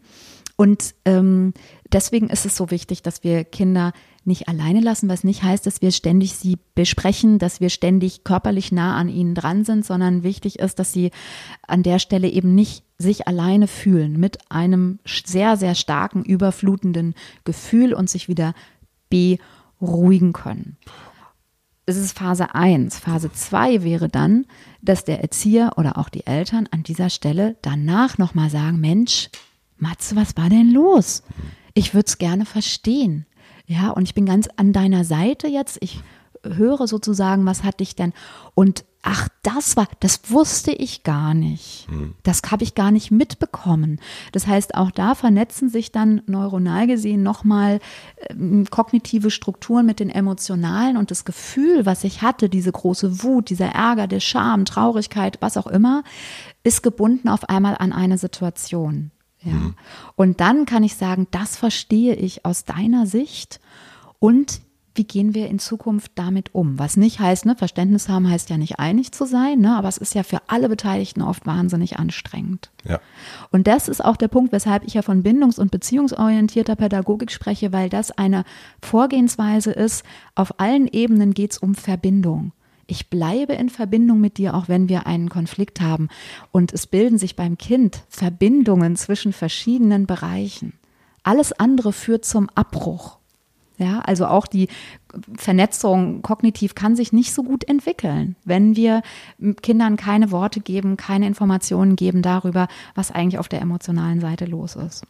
Und 0.56 0.94
ähm, 1.06 1.54
deswegen 1.90 2.28
ist 2.28 2.44
es 2.44 2.56
so 2.56 2.70
wichtig, 2.70 3.02
dass 3.02 3.24
wir 3.24 3.44
Kinder 3.44 3.92
nicht 4.24 4.48
alleine 4.48 4.80
lassen, 4.80 5.08
was 5.08 5.24
nicht 5.24 5.42
heißt, 5.42 5.66
dass 5.66 5.82
wir 5.82 5.90
ständig 5.90 6.34
sie 6.34 6.58
besprechen, 6.74 7.38
dass 7.38 7.60
wir 7.60 7.70
ständig 7.70 8.24
körperlich 8.24 8.72
nah 8.72 8.96
an 8.96 9.08
ihnen 9.08 9.34
dran 9.34 9.64
sind, 9.64 9.84
sondern 9.84 10.22
wichtig 10.22 10.58
ist, 10.58 10.78
dass 10.78 10.92
sie 10.92 11.10
an 11.66 11.82
der 11.82 11.98
Stelle 11.98 12.28
eben 12.28 12.54
nicht 12.54 12.84
sich 12.98 13.26
alleine 13.26 13.66
fühlen 13.66 14.18
mit 14.18 14.50
einem 14.50 15.00
sehr, 15.04 15.56
sehr 15.56 15.74
starken, 15.74 16.24
überflutenden 16.24 17.14
Gefühl 17.44 17.94
und 17.94 18.08
sich 18.08 18.28
wieder 18.28 18.54
beruhigen 19.10 20.32
können. 20.32 20.76
Das 21.84 21.96
ist 21.96 22.16
Phase 22.16 22.54
1. 22.54 23.00
Phase 23.00 23.32
2 23.32 23.82
wäre 23.82 24.08
dann, 24.08 24.46
dass 24.82 25.04
der 25.04 25.20
Erzieher 25.20 25.72
oder 25.76 25.98
auch 25.98 26.08
die 26.08 26.26
Eltern 26.26 26.68
an 26.70 26.84
dieser 26.84 27.10
Stelle 27.10 27.56
danach 27.60 28.18
nochmal 28.18 28.50
sagen, 28.50 28.78
Mensch, 28.78 29.30
Matze, 29.78 30.14
was 30.14 30.36
war 30.36 30.48
denn 30.48 30.70
los? 30.70 31.24
Ich 31.74 31.92
würde 31.92 32.06
es 32.06 32.18
gerne 32.18 32.46
verstehen. 32.46 33.26
Ja, 33.72 33.90
und 33.90 34.02
ich 34.02 34.14
bin 34.14 34.26
ganz 34.26 34.48
an 34.56 34.72
deiner 34.72 35.04
Seite 35.04 35.48
jetzt. 35.48 35.78
Ich 35.80 36.02
höre 36.44 36.86
sozusagen, 36.86 37.46
was 37.46 37.64
hat 37.64 37.80
dich 37.80 37.96
denn? 37.96 38.12
Und 38.54 38.84
ach, 39.02 39.28
das 39.42 39.76
war, 39.76 39.88
das 40.00 40.30
wusste 40.30 40.72
ich 40.72 41.04
gar 41.04 41.32
nicht. 41.32 41.86
Mhm. 41.90 42.14
Das 42.22 42.42
habe 42.50 42.64
ich 42.64 42.74
gar 42.74 42.90
nicht 42.90 43.10
mitbekommen. 43.10 43.98
Das 44.32 44.46
heißt, 44.46 44.74
auch 44.74 44.90
da 44.90 45.14
vernetzen 45.14 45.70
sich 45.70 45.90
dann 45.90 46.22
neuronal 46.26 46.86
gesehen 46.86 47.22
nochmal 47.22 47.80
ähm, 48.28 48.66
kognitive 48.70 49.30
Strukturen 49.30 49.86
mit 49.86 50.00
den 50.00 50.10
emotionalen 50.10 50.98
und 50.98 51.10
das 51.10 51.24
Gefühl, 51.24 51.86
was 51.86 52.04
ich 52.04 52.20
hatte, 52.20 52.50
diese 52.50 52.72
große 52.72 53.22
Wut, 53.22 53.48
dieser 53.48 53.68
Ärger, 53.68 54.06
der 54.06 54.20
Scham, 54.20 54.66
Traurigkeit, 54.66 55.38
was 55.40 55.56
auch 55.56 55.66
immer, 55.66 56.04
ist 56.62 56.82
gebunden 56.82 57.28
auf 57.28 57.48
einmal 57.48 57.76
an 57.78 57.92
eine 57.92 58.18
Situation. 58.18 59.12
Ja. 59.44 59.52
Mhm. 59.52 59.74
Und 60.16 60.40
dann 60.40 60.66
kann 60.66 60.82
ich 60.82 60.96
sagen, 60.96 61.26
das 61.30 61.56
verstehe 61.56 62.14
ich 62.14 62.44
aus 62.44 62.64
deiner 62.64 63.06
Sicht 63.06 63.60
und 64.18 64.60
wie 64.94 65.04
gehen 65.04 65.34
wir 65.34 65.48
in 65.48 65.58
Zukunft 65.58 66.12
damit 66.16 66.54
um? 66.54 66.78
Was 66.78 66.96
nicht 66.96 67.18
heißt, 67.18 67.46
ne, 67.46 67.56
Verständnis 67.56 68.08
haben 68.08 68.28
heißt 68.28 68.50
ja 68.50 68.58
nicht 68.58 68.78
einig 68.78 69.12
zu 69.12 69.24
sein, 69.24 69.60
ne, 69.60 69.76
aber 69.76 69.88
es 69.88 69.96
ist 69.96 70.14
ja 70.14 70.22
für 70.22 70.42
alle 70.48 70.68
Beteiligten 70.68 71.22
oft 71.22 71.46
wahnsinnig 71.46 71.98
anstrengend. 71.98 72.70
Ja. 72.84 73.00
Und 73.50 73.66
das 73.66 73.88
ist 73.88 74.04
auch 74.04 74.16
der 74.16 74.28
Punkt, 74.28 74.52
weshalb 74.52 74.84
ich 74.84 74.94
ja 74.94 75.02
von 75.02 75.22
bindungs- 75.22 75.58
und 75.58 75.70
beziehungsorientierter 75.70 76.76
Pädagogik 76.76 77.30
spreche, 77.30 77.72
weil 77.72 77.88
das 77.88 78.10
eine 78.10 78.44
Vorgehensweise 78.82 79.72
ist. 79.72 80.04
Auf 80.34 80.60
allen 80.60 80.86
Ebenen 80.88 81.32
geht 81.32 81.52
es 81.52 81.58
um 81.58 81.74
Verbindung. 81.74 82.52
Ich 82.86 83.10
bleibe 83.10 83.54
in 83.54 83.68
Verbindung 83.68 84.20
mit 84.20 84.38
dir, 84.38 84.54
auch 84.54 84.68
wenn 84.68 84.88
wir 84.88 85.06
einen 85.06 85.28
Konflikt 85.28 85.80
haben. 85.80 86.08
Und 86.50 86.72
es 86.72 86.86
bilden 86.86 87.18
sich 87.18 87.36
beim 87.36 87.58
Kind 87.58 88.02
Verbindungen 88.08 88.96
zwischen 88.96 89.32
verschiedenen 89.32 90.06
Bereichen. 90.06 90.74
Alles 91.22 91.52
andere 91.52 91.92
führt 91.92 92.24
zum 92.24 92.48
Abbruch. 92.54 93.18
Ja, 93.78 94.00
also 94.00 94.26
auch 94.26 94.46
die 94.46 94.68
Vernetzung 95.36 96.22
kognitiv 96.22 96.74
kann 96.74 96.94
sich 96.94 97.12
nicht 97.12 97.32
so 97.32 97.42
gut 97.42 97.64
entwickeln, 97.68 98.36
wenn 98.44 98.76
wir 98.76 99.02
Kindern 99.62 99.96
keine 99.96 100.30
Worte 100.30 100.60
geben, 100.60 100.96
keine 100.96 101.26
Informationen 101.26 101.96
geben 101.96 102.22
darüber, 102.22 102.68
was 102.94 103.10
eigentlich 103.10 103.38
auf 103.38 103.48
der 103.48 103.60
emotionalen 103.60 104.20
Seite 104.20 104.44
los 104.44 104.76
ist. 104.76 105.04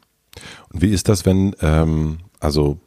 Und 0.73 0.81
wie 0.81 0.91
ist 0.91 1.09
das, 1.09 1.27
wenn, 1.27 1.55
ähm, 1.61 2.19
also 2.41 2.79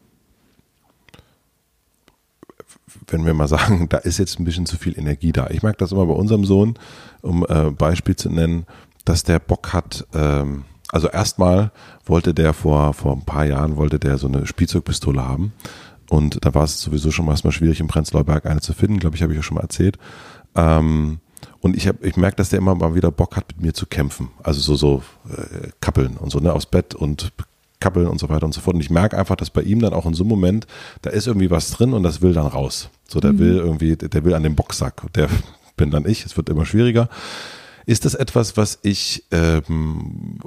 wenn 3.07 3.25
wir 3.25 3.33
mal 3.33 3.47
sagen, 3.47 3.89
da 3.89 3.97
ist 3.97 4.17
jetzt 4.17 4.39
ein 4.39 4.45
bisschen 4.45 4.65
zu 4.65 4.77
viel 4.77 4.97
Energie 4.97 5.31
da. 5.31 5.49
Ich 5.49 5.63
mag 5.63 5.77
das 5.77 5.91
immer 5.91 6.05
bei 6.05 6.13
unserem 6.13 6.45
Sohn, 6.45 6.75
um 7.21 7.45
äh, 7.47 7.71
Beispiel 7.71 8.15
zu 8.15 8.29
nennen, 8.29 8.65
dass 9.03 9.23
der 9.23 9.39
Bock 9.39 9.73
hat, 9.73 10.05
ähm, 10.13 10.65
also 10.91 11.09
erstmal 11.09 11.71
wollte 12.05 12.33
der 12.33 12.53
vor, 12.53 12.93
vor 12.93 13.13
ein 13.13 13.25
paar 13.25 13.45
Jahren, 13.45 13.75
wollte 13.75 13.99
der 13.99 14.17
so 14.17 14.27
eine 14.27 14.45
Spielzeugpistole 14.47 15.25
haben. 15.25 15.53
Und 16.09 16.45
da 16.45 16.53
war 16.53 16.63
es 16.63 16.79
sowieso 16.81 17.11
schon 17.11 17.27
erstmal 17.27 17.51
schwierig, 17.51 17.79
im 17.79 17.87
Prenzlauer 17.87 18.23
Berg 18.23 18.45
eine 18.45 18.61
zu 18.61 18.73
finden, 18.73 18.99
glaube 18.99 19.15
ich, 19.15 19.23
habe 19.23 19.33
ich 19.33 19.37
ja 19.37 19.43
schon 19.43 19.55
mal 19.55 19.61
erzählt. 19.61 19.97
Ähm, 20.55 21.19
und 21.59 21.75
ich, 21.75 21.89
ich 22.01 22.15
merke, 22.15 22.37
dass 22.37 22.49
der 22.49 22.59
immer 22.59 22.75
mal 22.75 22.95
wieder 22.95 23.11
Bock 23.11 23.35
hat, 23.35 23.47
mit 23.49 23.61
mir 23.61 23.73
zu 23.73 23.87
kämpfen. 23.87 24.29
Also 24.43 24.61
so, 24.61 24.75
so 24.75 25.03
äh, 25.29 25.69
kappeln 25.81 26.17
und 26.17 26.31
so, 26.31 26.39
ne, 26.39 26.53
aufs 26.53 26.67
Bett 26.67 26.93
und 26.93 27.33
kappeln 27.79 28.07
und 28.07 28.19
so 28.19 28.29
weiter 28.29 28.45
und 28.45 28.53
so 28.53 28.61
fort. 28.61 28.75
Und 28.75 28.81
ich 28.81 28.89
merke 28.89 29.17
einfach, 29.17 29.35
dass 29.35 29.49
bei 29.49 29.61
ihm 29.61 29.79
dann 29.79 29.93
auch 29.93 30.05
in 30.05 30.13
so 30.13 30.23
einem 30.23 30.29
Moment, 30.29 30.67
da 31.01 31.09
ist 31.09 31.27
irgendwie 31.27 31.51
was 31.51 31.71
drin 31.71 31.93
und 31.93 32.03
das 32.03 32.21
will 32.21 32.33
dann 32.33 32.47
raus. 32.47 32.89
So, 33.07 33.19
der 33.19 33.33
mhm. 33.33 33.39
will 33.39 33.55
irgendwie, 33.57 33.95
der 33.95 34.23
will 34.23 34.33
an 34.33 34.43
den 34.43 34.55
Boxsack. 34.55 35.01
Der 35.13 35.29
bin 35.77 35.91
dann 35.91 36.07
ich, 36.07 36.25
es 36.25 36.37
wird 36.37 36.49
immer 36.49 36.65
schwieriger. 36.65 37.09
Ist 37.85 38.05
das 38.05 38.15
etwas, 38.15 38.57
was 38.57 38.79
ich 38.81 39.25
ähm, 39.31 40.39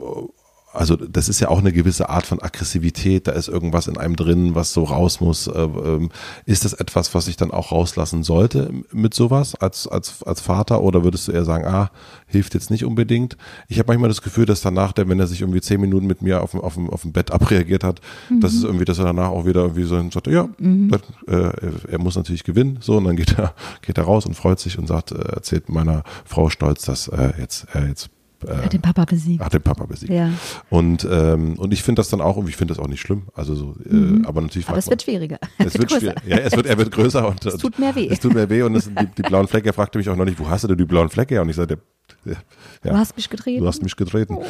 also 0.72 0.96
das 0.96 1.28
ist 1.28 1.40
ja 1.40 1.48
auch 1.48 1.58
eine 1.58 1.72
gewisse 1.72 2.08
Art 2.08 2.26
von 2.26 2.42
Aggressivität, 2.42 3.26
da 3.26 3.32
ist 3.32 3.48
irgendwas 3.48 3.88
in 3.88 3.96
einem 3.96 4.16
drin, 4.16 4.54
was 4.54 4.72
so 4.72 4.84
raus 4.84 5.20
muss. 5.20 5.46
Äh, 5.46 5.60
ähm, 5.62 6.10
ist 6.44 6.64
das 6.64 6.74
etwas, 6.74 7.14
was 7.14 7.26
ich 7.28 7.36
dann 7.36 7.50
auch 7.50 7.72
rauslassen 7.72 8.22
sollte 8.22 8.70
mit 8.92 9.14
sowas 9.14 9.54
als, 9.54 9.86
als, 9.86 10.22
als 10.22 10.40
Vater 10.40 10.82
oder 10.82 11.04
würdest 11.04 11.28
du 11.28 11.32
eher 11.32 11.44
sagen, 11.44 11.64
ah, 11.64 11.90
hilft 12.26 12.54
jetzt 12.54 12.70
nicht 12.70 12.84
unbedingt? 12.84 13.36
Ich 13.68 13.78
habe 13.78 13.88
manchmal 13.88 14.08
das 14.08 14.22
Gefühl, 14.22 14.44
dass 14.44 14.60
danach, 14.60 14.92
der, 14.92 15.08
wenn 15.08 15.18
er 15.18 15.26
sich 15.26 15.40
irgendwie 15.40 15.60
zehn 15.60 15.80
Minuten 15.80 16.06
mit 16.06 16.20
mir 16.22 16.42
auf 16.42 16.50
dem, 16.50 16.60
auf 16.60 16.74
dem, 16.74 16.90
auf 16.90 17.02
dem 17.02 17.12
Bett 17.12 17.30
abreagiert 17.32 17.82
hat, 17.82 18.00
mhm. 18.28 18.40
dass 18.40 18.52
es 18.52 18.62
irgendwie, 18.62 18.84
dass 18.84 18.98
er 18.98 19.04
danach 19.04 19.28
auch 19.28 19.46
wieder 19.46 19.62
irgendwie 19.62 19.84
so 19.84 19.98
sagt, 20.10 20.26
ja, 20.26 20.48
mhm. 20.58 20.90
das, 20.90 21.00
äh, 21.26 21.90
er 21.90 21.98
muss 21.98 22.16
natürlich 22.16 22.44
gewinnen, 22.44 22.78
so 22.80 22.98
und 22.98 23.04
dann 23.04 23.16
geht 23.16 23.38
er, 23.38 23.54
geht 23.82 23.96
er 23.96 24.04
raus 24.04 24.26
und 24.26 24.34
freut 24.34 24.60
sich 24.60 24.78
und 24.78 24.86
sagt, 24.86 25.12
äh, 25.12 25.18
erzählt 25.18 25.70
meiner 25.70 26.04
Frau 26.24 26.50
stolz, 26.50 26.82
dass 26.82 27.08
äh, 27.08 27.32
jetzt, 27.38 27.66
äh, 27.74 27.86
jetzt 27.86 28.10
äh, 28.46 28.54
hat 28.64 28.72
den 28.72 28.82
Papa 28.82 29.04
besiegt. 29.04 29.42
Hat 29.42 29.52
den 29.52 29.62
Papa 29.62 29.86
besiegt. 29.86 30.12
Ja. 30.12 30.30
Und, 30.70 31.06
ähm, 31.10 31.58
und 31.58 31.72
ich 31.72 31.82
finde 31.82 32.00
das 32.00 32.08
dann 32.08 32.20
auch, 32.20 32.36
und 32.36 32.48
ich 32.48 32.56
finde 32.56 32.74
das 32.74 32.82
auch 32.82 32.88
nicht 32.88 33.00
schlimm. 33.00 33.28
Also 33.34 33.54
so, 33.54 33.76
äh, 33.84 33.92
mhm. 33.92 34.26
aber 34.26 34.40
natürlich. 34.40 34.68
Aber 34.68 34.78
es 34.78 34.88
wird 34.88 35.02
schwieriger. 35.02 35.38
Es 35.58 35.78
wird 35.78 35.90
schwieriger. 35.90 36.22
Ja, 36.26 36.36
es 36.38 36.54
wird, 36.54 36.66
er 36.66 36.78
wird 36.78 36.90
größer 36.92 37.26
und 37.26 37.44
es 37.44 37.56
tut 37.56 37.78
mehr 37.78 37.94
weh. 37.94 38.08
Es 38.08 38.20
tut 38.20 38.34
mehr 38.34 38.48
weh 38.48 38.62
und 38.62 38.76
es, 38.76 38.86
die, 38.86 39.06
die 39.16 39.22
blauen 39.22 39.48
Flecke. 39.48 39.68
Er 39.68 39.72
fragte 39.72 39.98
mich 39.98 40.08
auch 40.08 40.16
noch 40.16 40.24
nicht, 40.24 40.38
wo 40.38 40.48
hast 40.48 40.64
du 40.64 40.68
denn 40.68 40.78
die 40.78 40.84
blauen 40.84 41.08
Flecke? 41.08 41.34
her? 41.34 41.42
Und 41.42 41.48
ich 41.48 41.56
sagte, 41.56 41.78
ja, 42.24 42.36
du 42.82 42.96
hast 42.96 43.16
mich 43.16 43.30
getreten. 43.30 43.60
Du 43.60 43.68
hast 43.68 43.82
mich 43.82 43.96
getreten. 43.96 44.36
Oh. 44.36 44.44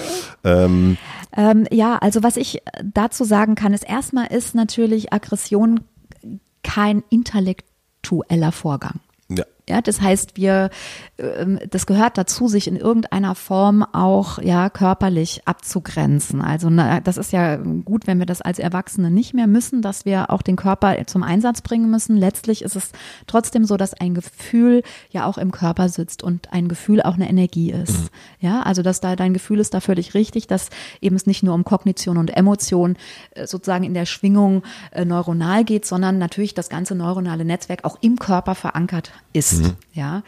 Ähm, 0.44 0.96
ähm, 1.36 1.66
ja, 1.70 1.96
also 1.96 2.22
was 2.22 2.36
ich 2.36 2.62
dazu 2.82 3.24
sagen 3.24 3.54
kann, 3.54 3.74
ist 3.74 3.88
erstmal 3.88 4.26
ist 4.26 4.54
natürlich 4.54 5.12
Aggression 5.12 5.80
kein 6.62 7.02
intellektueller 7.10 8.52
Vorgang. 8.52 9.00
Ja. 9.68 9.80
Das 9.80 10.00
heißt, 10.00 10.36
wir, 10.36 10.70
ähm, 11.18 11.58
das 11.70 11.86
gehört 11.86 12.18
dazu, 12.18 12.48
sich 12.48 12.68
in 12.68 12.76
irgendeiner 12.76 13.34
Form 13.34 13.82
auch 13.82 14.38
ja 14.38 14.70
körperlich 14.70 15.42
abzugrenzen. 15.46 16.40
Also 16.40 16.70
na, 16.70 17.00
das 17.00 17.16
ist 17.16 17.32
ja 17.32 17.56
gut, 17.56 18.06
wenn 18.06 18.18
wir 18.18 18.26
das 18.26 18.40
als 18.40 18.58
Erwachsene 18.58 19.10
nicht 19.10 19.34
mehr 19.34 19.46
müssen, 19.46 19.82
dass 19.82 20.04
wir 20.04 20.30
auch 20.30 20.42
den 20.42 20.56
Körper 20.56 20.96
zum 21.06 21.22
Einsatz 21.22 21.62
bringen 21.62 21.90
müssen. 21.90 22.16
Letztlich 22.16 22.62
ist 22.62 22.76
es 22.76 22.92
trotzdem 23.26 23.64
so, 23.64 23.76
dass 23.76 23.94
ein 23.94 24.14
Gefühl 24.14 24.82
ja 25.10 25.26
auch 25.26 25.38
im 25.38 25.52
Körper 25.52 25.88
sitzt 25.88 26.22
und 26.22 26.52
ein 26.52 26.68
Gefühl 26.68 27.02
auch 27.02 27.14
eine 27.14 27.28
Energie 27.28 27.70
ist. 27.70 27.98
Mhm. 27.98 28.08
Ja, 28.40 28.62
also 28.62 28.82
dass 28.82 29.00
da 29.00 29.16
dein 29.16 29.32
Gefühl 29.32 29.60
ist 29.60 29.74
da 29.74 29.80
völlig 29.80 30.14
richtig, 30.14 30.46
dass 30.46 30.70
eben 31.00 31.16
es 31.16 31.26
nicht 31.26 31.42
nur 31.42 31.54
um 31.54 31.64
Kognition 31.64 32.16
und 32.16 32.36
Emotion 32.36 32.96
äh, 33.32 33.46
sozusagen 33.46 33.84
in 33.84 33.94
der 33.94 34.06
Schwingung 34.06 34.62
äh, 34.92 35.04
neuronal 35.04 35.64
geht, 35.64 35.86
sondern 35.86 36.18
natürlich 36.18 36.54
das 36.54 36.68
ganze 36.68 36.94
neuronale 36.94 37.44
Netzwerk 37.44 37.84
auch 37.84 37.98
im 38.00 38.18
Körper 38.18 38.54
verankert 38.54 39.12
ist. 39.32 39.57
Ist. 39.60 39.68
Mhm. 39.68 39.76
Ja. 39.92 40.22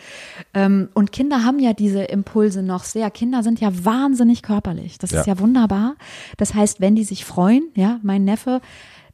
Ähm, 0.54 0.88
und 0.94 1.12
Kinder 1.12 1.44
haben 1.44 1.58
ja 1.58 1.72
diese 1.72 2.02
Impulse 2.02 2.62
noch 2.62 2.84
sehr. 2.84 3.10
Kinder 3.10 3.42
sind 3.42 3.60
ja 3.60 3.84
wahnsinnig 3.84 4.42
körperlich. 4.42 4.98
Das 4.98 5.10
ja. 5.10 5.20
ist 5.20 5.26
ja 5.26 5.38
wunderbar. 5.38 5.94
Das 6.36 6.54
heißt, 6.54 6.80
wenn 6.80 6.96
die 6.96 7.04
sich 7.04 7.24
freuen, 7.24 7.64
ja, 7.74 7.98
mein 8.02 8.24
Neffe, 8.24 8.60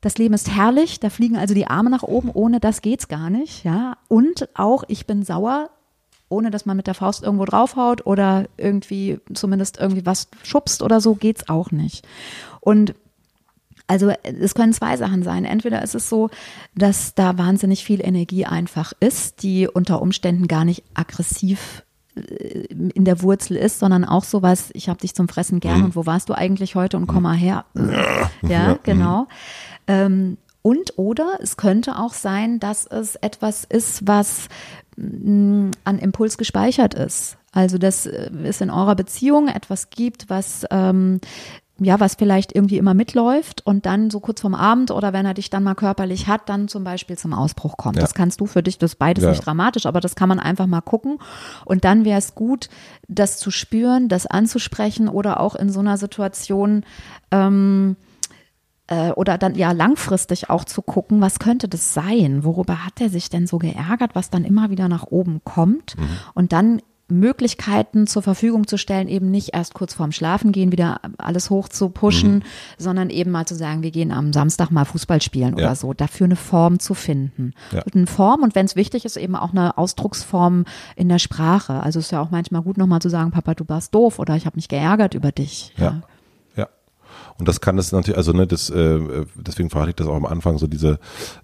das 0.01 0.19
Leben 0.19 0.35
ist 0.35 0.55
herrlich, 0.55 1.01
da 1.01 1.11
fliegen 1.11 1.37
also 1.37 1.55
die 1.55 1.67
Arme 1.67 1.91
nach 1.91 2.03
oben, 2.03 2.31
ohne 2.31 2.61
das 2.61 2.83
geht's 2.83 3.09
gar 3.09 3.31
nicht, 3.31 3.65
ja. 3.65 3.97
Und 4.09 4.49
auch 4.55 4.85
ich 4.89 5.07
bin 5.07 5.25
sauer, 5.25 5.71
ohne 6.29 6.51
dass 6.51 6.67
man 6.67 6.77
mit 6.77 6.87
der 6.87 6.95
Faust 6.95 7.23
irgendwo 7.23 7.45
draufhaut 7.45 8.07
oder 8.07 8.47
irgendwie 8.57 9.21
zumindest 9.33 9.79
irgendwie 9.79 10.07
was 10.07 10.29
schubst 10.43 10.83
oder 10.83 11.01
so, 11.01 11.15
geht's 11.15 11.49
auch 11.49 11.71
nicht. 11.71 12.07
Und 12.61 12.95
also 13.87 14.11
es 14.23 14.55
können 14.55 14.73
zwei 14.73 14.97
Sachen 14.97 15.23
sein. 15.23 15.45
Entweder 15.45 15.83
ist 15.83 15.95
es 15.95 16.09
so, 16.09 16.31
dass 16.75 17.15
da 17.15 17.39
wahnsinnig 17.39 17.85
viel 17.85 18.05
Energie 18.05 18.45
einfach 18.45 18.93
ist, 19.01 19.43
die 19.43 19.69
unter 19.69 20.03
Umständen 20.03 20.49
gar 20.49 20.65
nicht 20.65 20.83
aggressiv 20.95 21.85
äh, 22.17 22.67
in 22.95 23.05
der 23.05 23.23
Wurzel 23.23 23.57
ist, 23.57 23.79
sondern 23.79 24.05
auch 24.05 24.25
sowas, 24.25 24.71
ich 24.73 24.89
habe 24.89 25.01
dich 25.01 25.15
zum 25.15 25.29
Fressen 25.29 25.61
gern 25.61 25.79
mhm. 25.79 25.85
und 25.87 25.97
wo 25.97 26.07
warst 26.07 26.29
du 26.29 26.35
eigentlich 26.35 26.75
heute 26.75 26.97
und 26.97 27.07
komm 27.07 27.23
mal 27.23 27.37
her. 27.37 27.65
Ja, 27.75 28.31
ja 28.49 28.79
genau. 28.83 29.29
Ähm, 29.87 30.39
und 30.63 30.95
oder 30.97 31.39
es 31.41 31.57
könnte 31.57 31.97
auch 31.97 32.13
sein, 32.13 32.59
dass 32.59 32.87
es 32.87 33.15
etwas 33.15 33.63
ist, 33.63 34.09
was 34.09 34.49
mh, 34.97 35.69
mm, 35.69 35.71
an 35.85 35.99
Impuls 36.01 36.39
gespeichert 36.39 36.95
ist. 36.95 37.39
Also 37.53 37.79
dass 37.79 38.07
äh, 38.07 38.31
es 38.43 38.61
in 38.61 38.71
eurer 38.71 38.97
Beziehung 38.97 39.47
etwas 39.47 39.91
gibt, 39.91 40.29
was 40.29 40.67
ähm, 40.73 41.21
ja, 41.79 42.01
was 42.01 42.15
vielleicht 42.15 42.55
irgendwie 42.55 42.79
immer 42.79 42.95
mitläuft 42.95 43.67
und 43.67 43.85
dann 43.85 44.11
so 44.11 44.21
kurz 44.21 44.41
vorm 44.41 44.55
Abend 44.55 44.91
oder 44.91 45.13
wenn 45.13 45.27
er 45.27 45.35
dich 45.35 45.51
dann 45.51 45.63
mal 45.63 45.75
körperlich 45.75 46.27
hat, 46.27 46.49
dann 46.49 46.69
zum 46.69 46.85
Beispiel 46.85 47.19
zum 47.19 47.35
Ausbruch 47.35 47.77
kommt. 47.77 47.97
Ja. 47.97 48.03
Das 48.03 48.15
kannst 48.15 48.41
du 48.41 48.47
für 48.47 48.63
dich, 48.63 48.79
das 48.79 48.93
ist 48.93 48.99
beides 48.99 49.25
ja. 49.25 49.31
nicht 49.31 49.45
dramatisch, 49.45 49.85
aber 49.85 50.01
das 50.01 50.15
kann 50.17 50.29
man 50.29 50.39
einfach 50.39 50.67
mal 50.67 50.81
gucken. 50.81 51.19
Und 51.67 51.85
dann 51.85 52.05
wäre 52.07 52.19
es 52.19 52.35
gut, 52.35 52.71
das 53.09 53.39
zu 53.39 53.51
spüren, 53.51 54.09
das 54.09 54.27
anzusprechen 54.27 55.09
oder 55.09 55.41
auch 55.41 55.55
in 55.55 55.71
so 55.71 55.81
einer 55.81 55.99
Situation 55.99 56.85
ähm, 57.31 57.97
äh, 58.87 59.11
oder 59.11 59.37
dann 59.37 59.55
ja 59.55 59.73
langfristig 59.73 60.49
auch 60.49 60.65
zu 60.65 60.81
gucken, 60.81 61.21
was 61.21 61.39
könnte 61.39 61.69
das 61.69 61.93
sein? 61.93 62.43
Worüber 62.45 62.87
hat 62.87 63.01
er 63.01 63.11
sich 63.11 63.29
denn 63.29 63.47
so 63.47 63.59
geärgert, 63.59 64.15
was 64.15 64.31
dann 64.31 64.45
immer 64.45 64.71
wieder 64.71 64.89
nach 64.89 65.05
oben 65.05 65.43
kommt? 65.45 65.99
Mhm. 65.99 66.09
Und 66.35 66.53
dann 66.53 66.81
Möglichkeiten 67.09 68.07
zur 68.07 68.23
Verfügung 68.23 68.67
zu 68.67 68.79
stellen, 68.79 69.07
eben 69.07 69.31
nicht 69.31 69.55
erst 69.55 69.75
kurz 69.75 69.95
vorm 69.95 70.13
Schlafen 70.13 70.51
gehen, 70.51 70.73
wieder 70.73 71.01
alles 71.19 71.51
hoch 71.51 71.69
zu 71.69 71.89
pushen, 71.89 72.37
mhm. 72.37 72.43
sondern 72.79 73.11
eben 73.11 73.31
mal 73.31 73.47
zu 73.47 73.55
sagen, 73.55 73.83
wir 73.83 73.93
gehen 73.93 74.11
am 74.11 74.33
Samstag 74.33 74.71
mal 74.71 74.85
Fußball 74.85 75.23
spielen 75.23 75.57
ja. 75.57 75.67
oder 75.67 75.77
so, 75.77 75.93
dafür 75.93 76.25
eine 76.25 76.37
Form 76.37 76.81
zu 76.81 76.95
finden. 76.95 77.53
Ja. 77.71 77.83
Eine 77.95 78.07
Form 78.07 78.43
und 78.43 78.55
wenn 78.55 78.67
es 78.67 78.75
wichtig 78.75 79.05
ist, 79.05 79.17
eben 79.17 79.37
auch 79.37 79.53
eine 79.53 79.79
Ausdrucksform 79.79 80.65
in 80.97 81.09
der 81.09 81.21
Sprache. 81.21 81.83
Also 81.83 82.01
es 82.01 82.07
ist 82.07 82.11
ja 82.11 82.21
auch 82.21 82.31
manchmal 82.31 82.63
gut, 82.63 82.77
nochmal 82.77 83.01
zu 83.01 83.09
sagen, 83.09 83.31
Papa, 83.31 83.55
du 83.55 83.65
warst 83.69 83.95
doof 83.95 84.19
oder 84.19 84.35
ich 84.35 84.47
habe 84.47 84.57
mich 84.57 84.69
geärgert 84.69 85.15
über 85.15 85.33
dich. 85.33 85.73
ja. 85.77 85.85
ja. 85.85 86.03
Und 87.39 87.49
das 87.49 87.61
kann 87.61 87.79
es 87.79 87.93
natürlich, 87.93 88.17
also 88.17 88.33
ne, 88.33 88.47
das, 88.47 88.71
äh, 88.71 89.25
deswegen 89.35 89.71
frage 89.71 89.91
ich 89.91 89.97
das 89.97 90.07
auch 90.07 90.17
am 90.17 90.27
Anfang, 90.27 90.59
so 90.59 90.67
diese, 90.67 90.99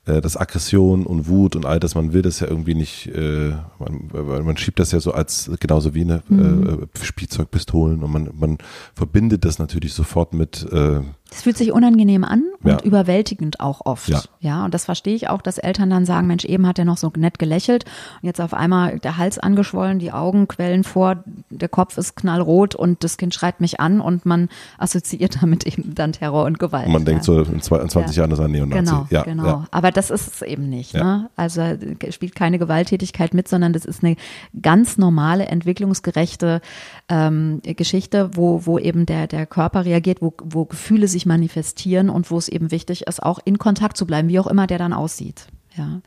äh, 0.06 0.20
das 0.20 0.36
Aggression 0.36 1.06
und 1.06 1.28
Wut 1.28 1.56
und 1.56 1.66
all 1.66 1.80
das, 1.80 1.94
man 1.94 2.12
will 2.12 2.22
das 2.22 2.40
ja 2.40 2.48
irgendwie 2.48 2.74
nicht, 2.74 3.08
äh, 3.08 3.52
man, 3.78 4.44
man 4.44 4.56
schiebt 4.56 4.78
das 4.78 4.92
ja 4.92 5.00
so 5.00 5.12
als, 5.12 5.50
genauso 5.60 5.94
wie 5.94 6.02
eine 6.02 6.22
mhm. 6.28 6.88
äh, 6.94 7.04
Spielzeugpistolen 7.04 8.02
und 8.02 8.10
man, 8.10 8.30
man 8.32 8.58
verbindet 8.94 9.44
das 9.44 9.58
natürlich 9.58 9.92
sofort 9.94 10.32
mit, 10.32 10.66
äh, 10.72 11.00
es 11.32 11.42
fühlt 11.42 11.56
sich 11.56 11.72
unangenehm 11.72 12.24
an 12.24 12.44
und 12.62 12.70
ja. 12.70 12.80
überwältigend 12.82 13.60
auch 13.60 13.80
oft. 13.84 14.08
Ja. 14.08 14.22
ja, 14.40 14.64
und 14.64 14.74
das 14.74 14.84
verstehe 14.84 15.14
ich 15.14 15.28
auch, 15.28 15.42
dass 15.42 15.58
Eltern 15.58 15.90
dann 15.90 16.04
sagen, 16.04 16.26
Mensch, 16.26 16.44
eben 16.44 16.66
hat 16.66 16.78
er 16.78 16.84
noch 16.84 16.98
so 16.98 17.10
nett 17.16 17.38
gelächelt 17.38 17.84
und 18.20 18.26
jetzt 18.26 18.40
auf 18.40 18.54
einmal 18.54 18.98
der 18.98 19.16
Hals 19.16 19.38
angeschwollen, 19.38 19.98
die 19.98 20.12
Augen 20.12 20.46
quellen 20.48 20.84
vor, 20.84 21.24
der 21.50 21.68
Kopf 21.68 21.96
ist 21.96 22.16
knallrot 22.16 22.74
und 22.74 23.02
das 23.02 23.16
Kind 23.16 23.34
schreit 23.34 23.60
mich 23.60 23.80
an 23.80 24.00
und 24.00 24.26
man 24.26 24.48
assoziiert 24.78 25.38
damit 25.42 25.66
eben 25.66 25.94
dann 25.94 26.12
Terror 26.12 26.44
und 26.44 26.58
Gewalt. 26.58 26.86
Und 26.86 26.92
man 26.92 27.02
ja. 27.02 27.06
denkt 27.06 27.24
so, 27.24 27.40
in 27.40 27.60
20 27.60 28.16
Jahren 28.16 28.30
ist 28.30 28.38
er 28.38 28.48
Neonazi. 28.48 28.84
Genau, 28.84 29.06
ja, 29.10 29.22
genau. 29.22 29.64
Aber 29.70 29.90
das 29.90 30.10
ist 30.10 30.34
es 30.34 30.42
eben 30.42 30.68
nicht. 30.68 30.94
Ne? 30.94 31.30
Also 31.36 31.62
spielt 32.10 32.34
keine 32.34 32.58
Gewalttätigkeit 32.58 33.34
mit, 33.34 33.48
sondern 33.48 33.72
das 33.72 33.84
ist 33.84 34.04
eine 34.04 34.16
ganz 34.60 34.98
normale, 34.98 35.46
entwicklungsgerechte 35.46 36.60
ähm, 37.08 37.60
Geschichte, 37.62 38.30
wo, 38.34 38.66
wo 38.66 38.78
eben 38.78 39.06
der, 39.06 39.26
der 39.26 39.46
Körper 39.46 39.84
reagiert, 39.84 40.20
wo, 40.20 40.34
wo 40.42 40.64
Gefühle 40.64 41.08
sich 41.08 41.21
sich 41.22 41.26
manifestieren 41.26 42.10
und 42.10 42.30
wo 42.30 42.38
es 42.38 42.48
eben 42.48 42.70
wichtig 42.70 43.06
ist, 43.06 43.22
auch 43.22 43.38
in 43.44 43.58
Kontakt 43.58 43.96
zu 43.96 44.06
bleiben, 44.06 44.28
wie 44.28 44.40
auch 44.40 44.46
immer 44.46 44.66
der 44.66 44.78
dann 44.78 44.92
aussieht. 44.92 45.46
Ja. 45.76 46.02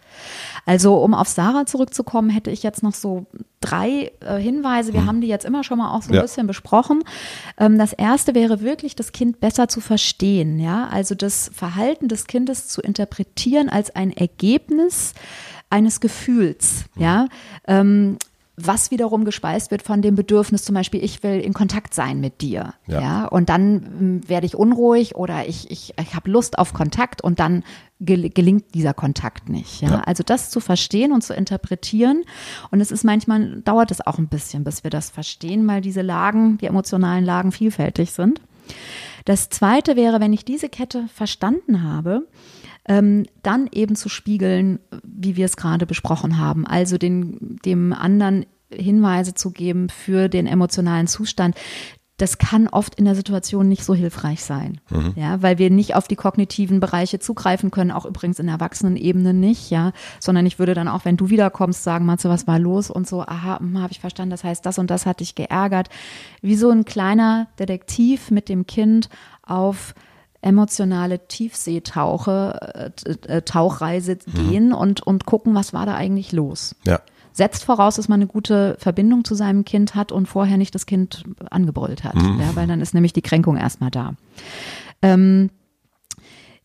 Also, 0.67 0.97
um 0.97 1.15
auf 1.15 1.27
Sarah 1.27 1.65
zurückzukommen, 1.65 2.29
hätte 2.29 2.51
ich 2.51 2.61
jetzt 2.61 2.83
noch 2.83 2.93
so 2.93 3.25
drei 3.61 4.11
äh, 4.19 4.37
Hinweise. 4.37 4.93
Wir 4.93 4.99
hm. 4.99 5.07
haben 5.07 5.21
die 5.21 5.27
jetzt 5.27 5.43
immer 5.43 5.63
schon 5.63 5.79
mal 5.79 5.91
auch 5.91 6.03
so 6.03 6.11
ein 6.11 6.15
ja. 6.15 6.21
bisschen 6.21 6.45
besprochen. 6.45 7.03
Ähm, 7.57 7.79
das 7.79 7.91
erste 7.91 8.35
wäre 8.35 8.61
wirklich, 8.61 8.95
das 8.95 9.11
Kind 9.11 9.39
besser 9.39 9.67
zu 9.67 9.81
verstehen. 9.81 10.59
Ja, 10.59 10.87
also 10.91 11.15
das 11.15 11.49
Verhalten 11.51 12.09
des 12.09 12.27
Kindes 12.27 12.67
zu 12.67 12.81
interpretieren 12.81 13.69
als 13.69 13.95
ein 13.95 14.11
Ergebnis 14.11 15.15
eines 15.71 15.99
Gefühls. 15.99 16.85
Ja, 16.95 17.27
ähm, 17.67 18.17
was 18.57 18.89
wiederum 18.89 19.25
gespeist 19.25 19.71
wird 19.71 19.81
von 19.81 20.01
dem 20.01 20.15
Bedürfnis, 20.15 20.63
zum 20.63 20.75
Beispiel, 20.75 21.03
ich 21.03 21.23
will 21.23 21.39
in 21.39 21.53
Kontakt 21.53 21.93
sein 21.93 22.21
mit 22.21 22.41
dir. 22.41 22.73
Ja. 22.87 23.01
ja 23.01 23.25
und 23.25 23.49
dann 23.49 23.85
hm, 23.99 24.29
werde 24.29 24.45
ich 24.45 24.55
unruhig 24.55 25.15
oder 25.15 25.47
ich, 25.47 25.69
ich, 25.71 25.93
ich 25.99 26.15
habe 26.15 26.31
Lust 26.31 26.57
auf 26.57 26.73
Kontakt 26.73 27.21
und 27.21 27.39
dann 27.39 27.63
gelingt 27.99 28.73
dieser 28.73 28.93
Kontakt 28.93 29.49
nicht. 29.49 29.81
Ja? 29.81 29.89
ja? 29.89 30.01
Also 30.01 30.23
das 30.23 30.49
zu 30.49 30.59
verstehen 30.59 31.11
und 31.11 31.21
zu 31.21 31.33
interpretieren. 31.33 32.23
Und 32.71 32.81
es 32.81 32.91
ist 32.91 33.03
manchmal, 33.03 33.61
dauert 33.61 33.91
es 33.91 34.05
auch 34.05 34.17
ein 34.17 34.27
bisschen, 34.27 34.63
bis 34.63 34.83
wir 34.83 34.91
das 34.91 35.09
verstehen, 35.09 35.67
weil 35.67 35.81
diese 35.81 36.01
Lagen, 36.01 36.57
die 36.57 36.65
emotionalen 36.65 37.25
Lagen 37.25 37.51
vielfältig 37.51 38.11
sind. 38.11 38.41
Das 39.25 39.49
zweite 39.49 39.95
wäre, 39.95 40.19
wenn 40.19 40.33
ich 40.33 40.45
diese 40.45 40.69
Kette 40.69 41.07
verstanden 41.13 41.83
habe, 41.83 42.27
ähm, 42.87 43.25
dann 43.43 43.67
eben 43.71 43.95
zu 43.95 44.09
spiegeln, 44.09 44.79
wie 45.03 45.35
wir 45.35 45.45
es 45.45 45.57
gerade 45.57 45.85
besprochen 45.85 46.37
haben. 46.37 46.67
Also 46.67 46.97
den, 46.97 47.59
dem 47.65 47.93
anderen 47.93 48.45
Hinweise 48.71 49.33
zu 49.33 49.51
geben 49.51 49.89
für 49.89 50.29
den 50.29 50.47
emotionalen 50.47 51.07
Zustand. 51.07 51.55
Das 52.17 52.37
kann 52.37 52.69
oft 52.69 52.95
in 52.95 53.03
der 53.03 53.15
Situation 53.15 53.67
nicht 53.67 53.83
so 53.83 53.93
hilfreich 53.93 54.41
sein, 54.41 54.79
mhm. 54.89 55.11
ja, 55.17 55.41
weil 55.41 55.57
wir 55.57 55.69
nicht 55.69 55.95
auf 55.95 56.07
die 56.07 56.15
kognitiven 56.15 56.79
Bereiche 56.79 57.19
zugreifen 57.19 57.71
können, 57.71 57.91
auch 57.91 58.05
übrigens 58.05 58.39
in 58.39 58.45
der 58.45 58.55
Erwachsenenebene 58.55 59.33
nicht, 59.33 59.69
ja, 59.69 59.91
sondern 60.21 60.45
ich 60.45 60.57
würde 60.57 60.73
dann 60.73 60.87
auch, 60.87 61.03
wenn 61.03 61.17
du 61.17 61.29
wiederkommst, 61.29 61.83
sagen, 61.83 62.05
Matze, 62.05 62.29
was 62.29 62.47
war 62.47 62.57
los 62.57 62.89
und 62.89 63.05
so, 63.05 63.21
aha, 63.21 63.59
hm, 63.59 63.81
habe 63.81 63.91
ich 63.91 63.99
verstanden, 63.99 64.31
das 64.31 64.45
heißt, 64.45 64.65
das 64.65 64.79
und 64.79 64.89
das 64.91 65.05
hat 65.05 65.19
dich 65.19 65.35
geärgert, 65.35 65.89
wie 66.41 66.55
so 66.55 66.69
ein 66.69 66.85
kleiner 66.85 67.47
Detektiv 67.59 68.31
mit 68.31 68.47
dem 68.47 68.65
Kind 68.65 69.09
auf 69.43 69.93
emotionale 70.45 71.27
Tiefseetauche, 71.27 72.91
äh, 73.05 73.11
äh, 73.27 73.41
Tauchreise 73.41 74.17
mhm. 74.27 74.49
gehen 74.49 74.73
und, 74.73 75.01
und 75.01 75.25
gucken, 75.25 75.55
was 75.55 75.73
war 75.73 75.87
da 75.87 75.95
eigentlich 75.95 76.31
los. 76.31 76.75
Ja. 76.85 77.01
Setzt 77.33 77.65
voraus, 77.65 77.95
dass 77.95 78.07
man 78.07 78.21
eine 78.21 78.27
gute 78.27 78.77
Verbindung 78.79 79.25
zu 79.25 79.33
seinem 79.33 79.65
Kind 79.65 79.95
hat 79.95 80.11
und 80.11 80.27
vorher 80.27 80.57
nicht 80.57 80.75
das 80.75 80.85
Kind 80.85 81.23
angebrüllt 81.49 82.03
hat, 82.03 82.15
mhm. 82.15 82.39
ja, 82.39 82.55
weil 82.55 82.67
dann 82.67 82.79
ist 82.79 82.93
nämlich 82.93 83.11
die 83.11 83.23
Kränkung 83.23 83.57
erstmal 83.57 83.89
da. 83.89 84.13
Ähm, 85.01 85.49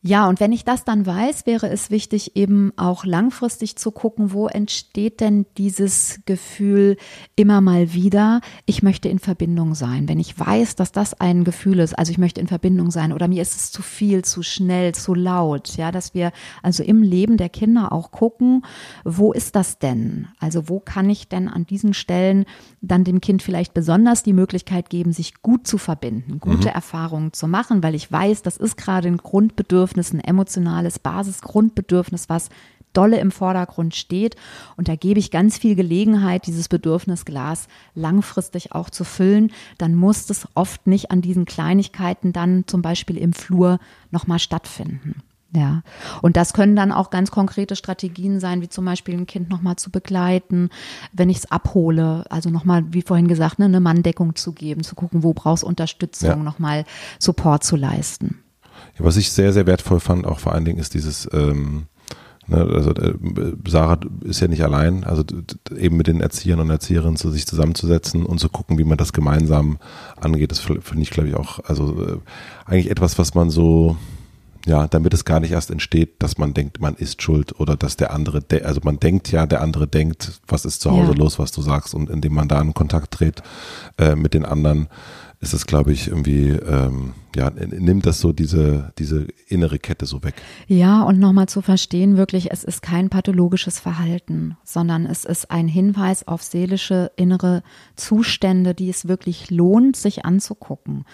ja, 0.03 0.27
und 0.31 0.41
wenn 0.41 0.53
ich 0.53 0.65
das 0.65 0.85
dann 0.85 1.05
weiß, 1.05 1.45
wäre 1.45 1.69
es 1.69 1.91
wichtig, 1.91 2.35
eben 2.35 2.73
auch 2.79 3.05
langfristig 3.05 3.77
zu 3.77 3.91
gucken, 3.91 4.33
wo 4.33 4.47
entsteht 4.47 5.21
denn 5.21 5.45
dieses 5.59 6.21
Gefühl 6.25 6.97
immer 7.37 7.61
mal 7.61 7.93
wieder, 7.93 8.41
ich 8.65 8.83
möchte 8.83 9.11
in 9.11 9.19
Verbindung 9.19 9.75
sein. 9.75 10.09
Wenn 10.09 10.19
ich 10.19 10.39
weiß, 10.39 10.75
dass 10.77 10.91
das 10.91 11.21
ein 11.21 11.45
Gefühl 11.45 11.81
ist, 11.81 11.99
also 11.99 12.13
ich 12.13 12.17
möchte 12.17 12.41
in 12.41 12.47
Verbindung 12.47 12.91
sein 12.91 13.13
oder 13.13 13.29
mir 13.29 13.43
ist 13.43 13.55
es 13.55 13.73
zu 13.73 13.83
viel, 13.83 14.25
zu 14.25 14.43
schnell, 14.43 14.95
zu 14.95 15.13
laut, 15.13 15.77
ja, 15.77 15.93
dass 15.93 16.15
wir 16.15 16.33
also 16.63 16.83
im 16.83 17.03
Leben 17.03 17.37
der 17.37 17.51
Kinder 17.51 17.93
auch 17.93 18.11
gucken, 18.11 18.65
wo 19.05 19.35
ist 19.35 19.55
das 19.55 19.81
denn? 19.81 20.29
Also 20.39 20.71
wo 20.71 20.81
kann 20.81 21.11
ich 21.11 21.29
denn 21.29 21.47
an 21.47 21.67
diesen 21.67 21.93
Stellen 21.93 22.47
dann 22.81 23.05
dem 23.05 23.21
Kind 23.21 23.43
vielleicht 23.43 23.75
besonders 23.75 24.23
die 24.23 24.33
Möglichkeit 24.33 24.89
geben, 24.89 25.13
sich 25.13 25.43
gut 25.43 25.67
zu 25.67 25.77
verbinden, 25.77 26.41
gute 26.41 26.69
mhm. 26.69 26.75
Erfahrungen 26.75 27.35
zu 27.35 27.47
machen, 27.47 27.83
weil 27.83 27.95
ich 27.95 28.11
weiß, 28.11 28.41
das 28.41 28.57
ist 28.57 28.79
gerade 28.79 29.09
ein 29.09 29.19
Grundbedürfnis, 29.19 29.90
ein 29.97 30.21
emotionales 30.21 30.99
Basisgrundbedürfnis, 30.99 32.29
was 32.29 32.49
dolle 32.93 33.19
im 33.19 33.31
Vordergrund 33.31 33.95
steht. 33.95 34.37
Und 34.77 34.89
da 34.89 34.97
gebe 34.97 35.21
ich 35.21 35.31
ganz 35.31 35.59
viel 35.59 35.75
Gelegenheit, 35.75 36.47
dieses 36.47 36.69
Bedürfnisglas 36.69 37.69
langfristig 37.95 38.73
auch 38.73 38.91
zu 38.91 39.05
füllen. 39.05 39.53
Dann 39.79 39.95
muss 39.95 40.29
es 40.31 40.49
oft 40.55 40.87
nicht 40.87 41.11
an 41.11 41.23
diesen 41.23 41.45
Kleinigkeiten 41.45 42.33
dann 42.33 42.65
zum 42.67 42.83
Beispiel 42.83 43.17
im 43.17 43.33
Flur 43.33 43.79
nochmal 44.11 44.39
stattfinden. 44.39 45.23
Ja, 45.53 45.83
und 46.23 46.37
das 46.37 46.53
können 46.53 46.77
dann 46.77 46.93
auch 46.93 47.11
ganz 47.11 47.33
konkrete 47.33 47.75
Strategien 47.75 48.39
sein, 48.39 48.63
wie 48.63 48.69
zum 48.69 48.85
Beispiel 48.85 49.15
ein 49.15 49.27
Kind 49.27 49.51
nochmal 49.51 49.75
zu 49.75 49.91
begleiten, 49.91 50.71
wenn 51.13 51.29
ich 51.29 51.39
es 51.39 51.51
abhole, 51.51 52.25
also 52.31 52.51
nochmal, 52.51 52.85
wie 52.93 53.03
vorhin 53.03 53.27
gesagt, 53.27 53.59
ne, 53.59 53.65
eine 53.65 53.81
Manndeckung 53.81 54.37
zu 54.37 54.53
geben, 54.53 54.85
zu 54.85 54.95
gucken, 54.95 55.25
wo 55.25 55.33
brauchst 55.33 55.65
Unterstützung, 55.65 56.29
ja. 56.29 56.37
nochmal 56.37 56.85
Support 57.19 57.65
zu 57.65 57.75
leisten. 57.75 58.39
Ja, 58.99 59.05
was 59.05 59.17
ich 59.17 59.33
sehr, 59.33 59.53
sehr 59.53 59.67
wertvoll 59.67 60.01
fand, 60.01 60.27
auch 60.27 60.39
vor 60.39 60.53
allen 60.53 60.65
Dingen, 60.65 60.79
ist 60.79 60.95
dieses 60.95 61.29
ähm, 61.33 61.87
Ne? 62.51 62.69
Also 62.75 62.91
äh, 62.91 63.15
Sarah 63.67 64.01
ist 64.25 64.41
ja 64.41 64.49
nicht 64.49 64.63
allein, 64.63 65.05
also 65.05 65.23
eben 65.77 65.97
mit 65.97 66.09
den 66.09 66.21
Erziehern 66.21 66.61
und 66.61 66.69
Erzieherinnen 66.69 67.17
zu 67.17 67.31
sich 67.31 67.47
zusammenzusetzen 67.47 68.27
und 68.27 68.41
zu 68.41 68.49
gucken, 68.49 68.77
wie 68.77 68.85
man 68.85 68.99
das 68.99 69.13
gemeinsam 69.13 69.79
angeht, 70.21 70.51
das 70.51 70.59
finde 70.59 71.03
ich, 71.03 71.11
glaube 71.11 71.29
ich, 71.29 71.37
auch, 71.37 71.61
also 71.65 72.03
äh, 72.05 72.19
eigentlich 72.67 72.91
etwas, 72.91 73.19
was 73.19 73.35
man 73.35 73.51
so 73.51 73.97
ja, 74.67 74.87
damit 74.89 75.15
es 75.15 75.25
gar 75.25 75.41
nicht 75.41 75.53
erst 75.53 75.71
entsteht, 75.71 76.23
dass 76.23 76.37
man 76.37 76.53
denkt, 76.53 76.83
man 76.83 76.95
ist 76.95 77.23
schuld 77.23 77.59
oder 77.59 77.77
dass 77.77 77.97
der 77.97 78.13
andere, 78.13 78.45
also 78.63 78.83
man 78.85 79.01
denkt 79.01 79.33
ja, 79.33 79.47
der 79.47 79.63
andere 79.63 79.89
denkt, 79.89 80.43
was 80.49 80.67
ist 80.67 80.83
zu 80.83 80.91
Hause 80.91 81.13
ja. 81.13 81.17
los, 81.17 81.39
was 81.39 81.51
du 81.51 81.63
sagst 81.63 81.95
und 81.95 82.11
indem 82.11 82.35
man 82.35 82.47
da 82.47 82.61
in 82.61 82.75
Kontakt 82.75 83.13
tritt 83.13 83.43
äh, 83.97 84.17
mit 84.17 84.35
den 84.35 84.45
anderen, 84.45 84.89
ist 85.41 85.55
es, 85.55 85.67
glaube 85.67 85.93
ich, 85.93 86.09
irgendwie, 86.09 86.51
ähm, 86.51 87.15
ja, 87.37 87.51
nimmt 87.51 88.07
das 88.07 88.21
so 88.21 88.33
diese, 88.33 88.93
diese 88.99 89.29
innere 89.47 89.79
Kette 89.79 90.07
so 90.07 90.23
weg. 90.25 90.35
Ja, 90.67 91.03
und 91.03 91.19
nochmal 91.19 91.49
zu 91.49 91.63
verstehen, 91.63 92.17
wirklich, 92.17 92.51
es 92.51 92.65
ist 92.65 92.83
kein 92.83 93.09
pathologisches 93.09 93.79
Verhalten, 93.79 94.57
sondern 94.65 95.07
es 95.07 95.25
ist 95.25 95.51
ein 95.51 95.69
Hinweis 95.69 96.27
auf 96.27 96.43
seelische 96.43 97.13
innere 97.17 97.63
Zustände, 97.95 98.75
die 98.75 98.89
es 98.89 99.07
wirklich 99.07 99.51
lohnt, 99.51 99.97
sich 99.97 100.25
anzugucken. 100.25 101.05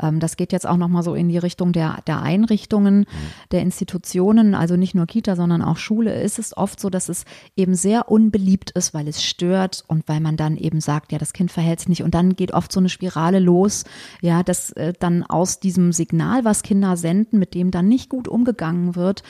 Ähm, 0.00 0.20
das 0.20 0.36
geht 0.36 0.52
jetzt 0.52 0.66
auch 0.66 0.76
nochmal 0.76 1.02
so 1.02 1.14
in 1.14 1.28
die 1.28 1.38
Richtung 1.38 1.72
der, 1.72 1.98
der 2.06 2.22
Einrichtungen, 2.22 3.00
mhm. 3.00 3.06
der 3.50 3.60
Institutionen, 3.62 4.54
also 4.54 4.76
nicht 4.76 4.94
nur 4.94 5.06
Kita, 5.06 5.36
sondern 5.36 5.62
auch 5.62 5.76
Schule. 5.76 6.22
Ist 6.22 6.38
es 6.38 6.56
oft 6.56 6.80
so, 6.80 6.88
dass 6.88 7.08
es 7.08 7.24
eben 7.54 7.74
sehr 7.74 8.10
unbeliebt 8.10 8.70
ist, 8.70 8.94
weil 8.94 9.08
es 9.08 9.22
stört 9.22 9.84
und 9.88 10.08
weil 10.08 10.20
man 10.20 10.36
dann 10.36 10.56
eben 10.56 10.80
sagt, 10.80 11.12
ja, 11.12 11.18
das 11.18 11.32
Kind 11.32 11.52
verhält 11.52 11.80
sich 11.80 11.88
nicht. 11.88 12.02
Und 12.02 12.14
dann 12.14 12.34
geht 12.34 12.52
oft 12.52 12.72
so 12.72 12.80
eine 12.80 12.88
Spirale 12.88 13.40
los, 13.40 13.84
ja, 14.22 14.42
dass 14.42 14.70
äh, 14.72 14.94
dann 14.98 15.22
aus 15.22 15.60
diesem 15.66 15.90
Signal, 15.90 16.44
was 16.44 16.62
Kinder 16.62 16.96
senden, 16.96 17.40
mit 17.40 17.54
dem 17.54 17.72
dann 17.72 17.88
nicht 17.88 18.08
gut 18.08 18.28
umgegangen 18.28 18.94
wird, 18.94 19.24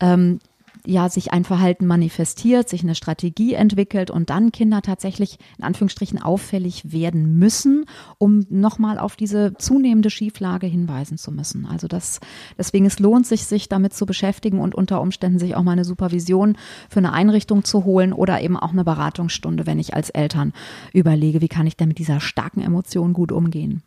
ähm, 0.00 0.38
ja, 0.86 1.08
sich 1.08 1.32
ein 1.32 1.44
Verhalten 1.44 1.86
manifestiert, 1.86 2.68
sich 2.68 2.82
eine 2.82 2.94
Strategie 2.94 3.54
entwickelt 3.54 4.10
und 4.10 4.30
dann 4.30 4.52
Kinder 4.52 4.82
tatsächlich 4.82 5.38
in 5.58 5.64
Anführungsstrichen 5.64 6.20
auffällig 6.20 6.92
werden 6.92 7.38
müssen, 7.38 7.84
um 8.18 8.46
nochmal 8.48 8.98
auf 8.98 9.16
diese 9.16 9.54
zunehmende 9.58 10.10
Schieflage 10.10 10.66
hinweisen 10.66 11.18
zu 11.18 11.30
müssen. 11.30 11.66
Also 11.66 11.88
das, 11.88 12.20
deswegen 12.56 12.86
es 12.86 12.98
lohnt 12.98 13.26
sich, 13.26 13.46
sich 13.46 13.68
damit 13.68 13.94
zu 13.94 14.06
beschäftigen 14.06 14.60
und 14.60 14.74
unter 14.74 15.00
Umständen 15.00 15.38
sich 15.38 15.56
auch 15.56 15.62
mal 15.62 15.72
eine 15.72 15.84
Supervision 15.84 16.56
für 16.88 17.00
eine 17.00 17.12
Einrichtung 17.12 17.64
zu 17.64 17.84
holen 17.84 18.12
oder 18.12 18.40
eben 18.40 18.56
auch 18.56 18.72
eine 18.72 18.84
Beratungsstunde, 18.84 19.66
wenn 19.66 19.78
ich 19.78 19.94
als 19.94 20.10
Eltern 20.10 20.52
überlege, 20.92 21.40
wie 21.40 21.48
kann 21.48 21.66
ich 21.66 21.76
denn 21.76 21.88
mit 21.88 21.98
dieser 21.98 22.20
starken 22.20 22.60
Emotion 22.60 23.12
gut 23.12 23.32
umgehen. 23.32 23.82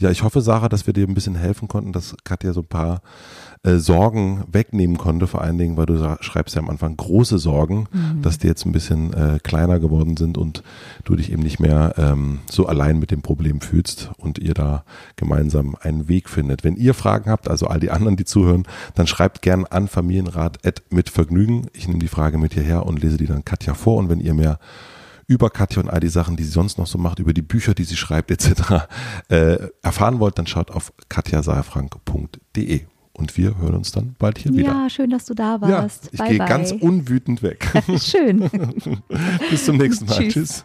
Ja, 0.00 0.10
ich 0.10 0.22
hoffe, 0.22 0.40
Sarah, 0.40 0.70
dass 0.70 0.86
wir 0.86 0.94
dir 0.94 1.06
ein 1.06 1.12
bisschen 1.12 1.34
helfen 1.34 1.68
konnten, 1.68 1.92
dass 1.92 2.16
Katja 2.24 2.54
so 2.54 2.60
ein 2.60 2.66
paar 2.66 3.02
äh, 3.62 3.76
Sorgen 3.76 4.44
wegnehmen 4.50 4.96
konnte, 4.96 5.26
vor 5.26 5.42
allen 5.42 5.58
Dingen, 5.58 5.76
weil 5.76 5.84
du 5.84 6.16
schreibst 6.20 6.54
ja 6.54 6.62
am 6.62 6.70
Anfang 6.70 6.96
große 6.96 7.38
Sorgen, 7.38 7.86
mhm. 7.92 8.22
dass 8.22 8.38
die 8.38 8.46
jetzt 8.46 8.64
ein 8.64 8.72
bisschen 8.72 9.12
äh, 9.12 9.38
kleiner 9.42 9.78
geworden 9.78 10.16
sind 10.16 10.38
und 10.38 10.62
du 11.04 11.16
dich 11.16 11.30
eben 11.30 11.42
nicht 11.42 11.60
mehr 11.60 11.92
ähm, 11.98 12.38
so 12.50 12.64
allein 12.64 12.98
mit 12.98 13.10
dem 13.10 13.20
Problem 13.20 13.60
fühlst 13.60 14.10
und 14.16 14.38
ihr 14.38 14.54
da 14.54 14.84
gemeinsam 15.16 15.76
einen 15.78 16.08
Weg 16.08 16.30
findet. 16.30 16.64
Wenn 16.64 16.76
ihr 16.76 16.94
Fragen 16.94 17.30
habt, 17.30 17.50
also 17.50 17.66
all 17.66 17.78
die 17.78 17.90
anderen, 17.90 18.16
die 18.16 18.24
zuhören, 18.24 18.62
dann 18.94 19.06
schreibt 19.06 19.42
gern 19.42 19.66
an 19.66 19.86
Familienrat 19.86 20.60
mit 20.88 21.10
Vergnügen. 21.10 21.66
Ich 21.74 21.86
nehme 21.86 22.00
die 22.00 22.08
Frage 22.08 22.38
mit 22.38 22.54
hierher 22.54 22.86
und 22.86 23.02
lese 23.02 23.18
die 23.18 23.26
dann 23.26 23.44
Katja 23.44 23.74
vor 23.74 23.98
und 23.98 24.08
wenn 24.08 24.20
ihr 24.20 24.32
mehr 24.32 24.58
über 25.30 25.48
Katja 25.48 25.80
und 25.80 25.88
all 25.88 26.00
die 26.00 26.08
Sachen, 26.08 26.36
die 26.36 26.42
sie 26.42 26.50
sonst 26.50 26.76
noch 26.76 26.88
so 26.88 26.98
macht, 26.98 27.20
über 27.20 27.32
die 27.32 27.40
Bücher, 27.40 27.72
die 27.72 27.84
sie 27.84 27.96
schreibt 27.96 28.32
etc. 28.32 28.88
Äh, 29.28 29.68
erfahren 29.80 30.18
wollt, 30.18 30.36
dann 30.38 30.48
schaut 30.48 30.72
auf 30.72 30.92
katjasayafrank.de. 31.08 32.80
Und 33.12 33.36
wir 33.36 33.56
hören 33.58 33.76
uns 33.76 33.92
dann 33.92 34.16
bald 34.18 34.38
hier 34.38 34.50
ja, 34.50 34.58
wieder. 34.58 34.72
Ja, 34.72 34.90
schön, 34.90 35.10
dass 35.10 35.26
du 35.26 35.34
da 35.34 35.60
warst. 35.60 36.10
Ja, 36.12 36.24
ich 36.24 36.30
gehe 36.30 36.38
ganz 36.38 36.72
unwütend 36.72 37.42
weg. 37.42 37.70
schön. 38.00 38.50
Bis 39.50 39.66
zum 39.66 39.76
nächsten 39.76 40.06
Mal. 40.06 40.18
Tschüss. 40.18 40.32
Tschüss. 40.32 40.64